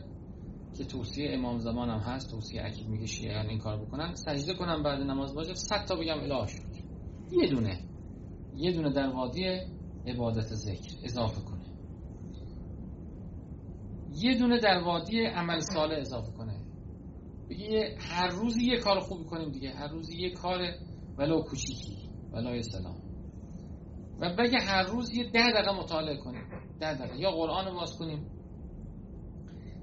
که 0.78 0.86
توصیه 0.86 1.32
امام 1.34 1.60
زمان 1.60 1.90
هم 1.90 2.00
هست 2.00 2.32
توصیه 2.32 2.66
اکید 2.66 2.88
میگه 2.88 3.06
شیعیان 3.06 3.46
این 3.46 3.60
کار 3.60 3.78
بکنن 3.78 4.14
سجده 4.14 4.54
کنم 4.54 4.84
بعد 4.84 5.02
نماز 5.02 5.36
واجب 5.36 5.54
صد 5.54 5.86
تا 5.86 5.96
بگم 5.96 6.20
اله 6.20 6.48
شد 6.48 6.62
یه 7.32 7.50
دونه. 7.50 7.80
یه 8.56 8.72
دونه 8.72 8.94
در 8.94 9.10
وادی 9.10 9.46
عبادت 10.08 10.46
ذکر 10.46 10.96
اضافه 11.04 11.42
کنه. 11.42 11.61
یه 14.16 14.38
دونه 14.38 14.60
در 14.60 14.84
وادی 14.84 15.26
عمل 15.26 15.60
صالح 15.60 15.98
اضافه 16.00 16.32
کنه. 16.32 16.60
بگه 17.50 17.96
هر 18.00 18.28
روزی 18.28 18.66
یه 18.66 18.78
کار 18.78 19.00
خوبی 19.00 19.24
کنیم 19.24 19.52
دیگه. 19.52 19.72
هر 19.72 19.88
روزی 19.88 20.18
یه 20.18 20.30
کار 20.30 20.60
ولو 21.18 21.42
کوچیکی 21.42 21.98
ولای 22.34 22.64
سلام. 22.64 22.96
و 24.20 24.36
بگه 24.36 24.60
هر 24.60 24.84
روز 24.84 25.14
یه 25.14 25.24
ده 25.24 25.52
دقیقه 25.52 25.72
مطالعه 25.72 26.18
کنیم. 26.18 26.44
ده 26.80 26.94
دقیقه. 26.94 27.20
یا 27.20 27.32
قرآن 27.32 27.66
رو 27.66 27.74
باز 27.74 27.98
کنیم. 27.98 28.26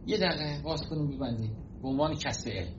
یه 0.07 0.19
دقیقه 0.19 0.62
باز 0.64 0.83
کنیم 0.91 1.17
ببندیم. 1.17 1.57
به 1.83 1.88
عنوان 1.88 2.14
کسب 2.14 2.51
علم. 2.51 2.75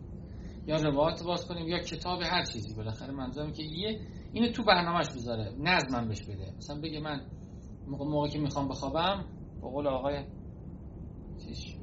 یا 0.68 0.76
روایت 0.76 1.24
باز 1.24 1.48
کنیم 1.48 1.68
یا 1.68 1.80
کتاب 1.80 2.22
هر 2.22 2.44
چیزی. 2.44 2.76
بالاخره 2.76 3.12
منظورم 3.12 3.52
که 3.52 3.64
یه 3.64 4.00
اینو 4.34 4.52
تو 4.52 4.64
برنامهش 4.64 5.08
بذاره. 5.16 5.56
نظمم 5.60 6.08
بهش 6.08 6.22
بده. 6.22 6.54
مثلا 6.58 6.82
بگه 6.82 7.00
من 7.00 7.22
موقع, 7.88 8.06
موقع 8.06 8.28
که 8.28 8.40
می‌خوام 8.40 8.68
بخوابم 8.68 9.26
به 9.62 9.68
قول 9.68 9.88
آقای 9.88 10.24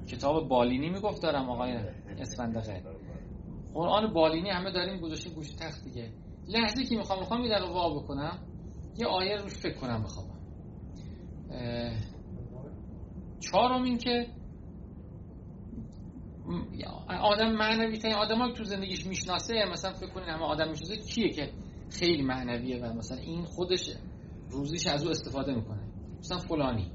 کتاب 0.08 0.48
بالینی 0.48 0.90
می‌گفت 0.90 1.22
دارم 1.22 1.50
آقای 1.50 1.72
اسفندقه 2.18 2.82
قرآن 3.74 4.12
بالینی 4.12 4.50
همه 4.50 4.72
داریم 4.72 5.00
گذاشتیم 5.00 5.32
گوش 5.32 5.52
تخت 5.52 5.84
دیگه. 5.84 6.10
لحظه 6.48 6.84
که 6.84 6.96
می‌خوام 6.96 7.18
می‌خوام 7.18 7.44
یه 7.44 7.50
دقیقه 7.50 7.72
وا 7.72 7.94
بکنم. 7.94 8.38
یه 8.98 9.06
آیه 9.06 9.36
روش 9.36 9.52
فکر 9.52 9.74
کنم 9.74 10.02
بخوابم 10.02 10.36
چهارم 13.40 13.82
این 13.82 13.98
که 13.98 14.26
آدم 17.20 17.52
معنوی 17.52 17.98
ترین 17.98 18.14
آدم 18.14 18.52
تو 18.52 18.64
زندگیش 18.64 19.06
می‌شناسه 19.06 19.54
مثلا 19.72 19.92
فکر 19.92 20.10
کنین 20.10 20.28
همه 20.28 20.44
آدم 20.44 20.68
می‌شناسه 20.68 20.96
کیه 20.96 21.28
که 21.28 21.52
خیلی 21.90 22.22
معنویه 22.22 22.78
و 22.78 22.92
مثلا 22.92 23.18
این 23.18 23.44
خودش 23.44 23.90
روزیش 24.50 24.86
از 24.86 25.04
او 25.04 25.10
استفاده 25.10 25.54
می‌کنه. 25.54 25.82
مثلا 26.18 26.38
فلانی. 26.38 26.90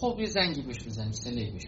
خب 0.00 0.16
یه 0.20 0.26
زنگی 0.26 0.62
بهش 0.62 0.86
بزنیم 0.86 1.12
سله 1.12 1.50
بهش 1.50 1.66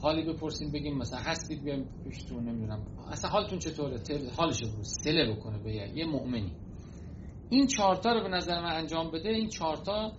حالی 0.00 0.32
بپرسیم 0.32 0.72
بگیم 0.72 0.98
مثلا 0.98 1.18
هستید 1.18 1.62
بیایم 1.62 1.88
پیشتون 2.04 2.44
نمی‌دونم. 2.48 2.86
اصلا 3.10 3.30
حالتون 3.30 3.58
چطوره؟ 3.58 3.96
حالش 4.36 4.62
رو 4.62 4.82
سله 4.82 5.34
بکنه 5.34 5.58
به 5.58 5.72
یه 5.72 6.06
مؤمنی. 6.06 6.52
این 7.50 7.66
چهارتا 7.66 8.12
رو 8.12 8.22
به 8.22 8.28
نظر 8.28 8.60
من 8.60 8.76
انجام 8.76 9.10
بده. 9.10 9.28
این 9.28 9.48
چهارتا 9.48 10.12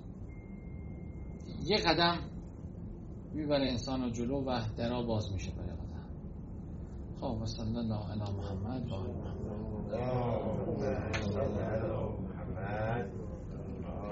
یه 1.66 1.78
قدم 1.78 2.20
می‌بره 3.34 3.70
انسان 3.70 4.02
رو 4.02 4.10
جلو 4.10 4.44
و 4.46 4.62
درا 4.78 5.02
باز 5.02 5.34
میشه 5.34 5.52
برای 5.52 5.72
آدم 5.72 6.10
خب 7.22 7.42
و 7.42 7.46
صلی 7.46 7.78
الله 7.78 8.12
علی 8.12 8.20
محمد. 8.20 8.84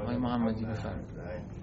آقای 0.02 0.18
محمدی 0.18 0.66
بفرمایید. 0.66 1.57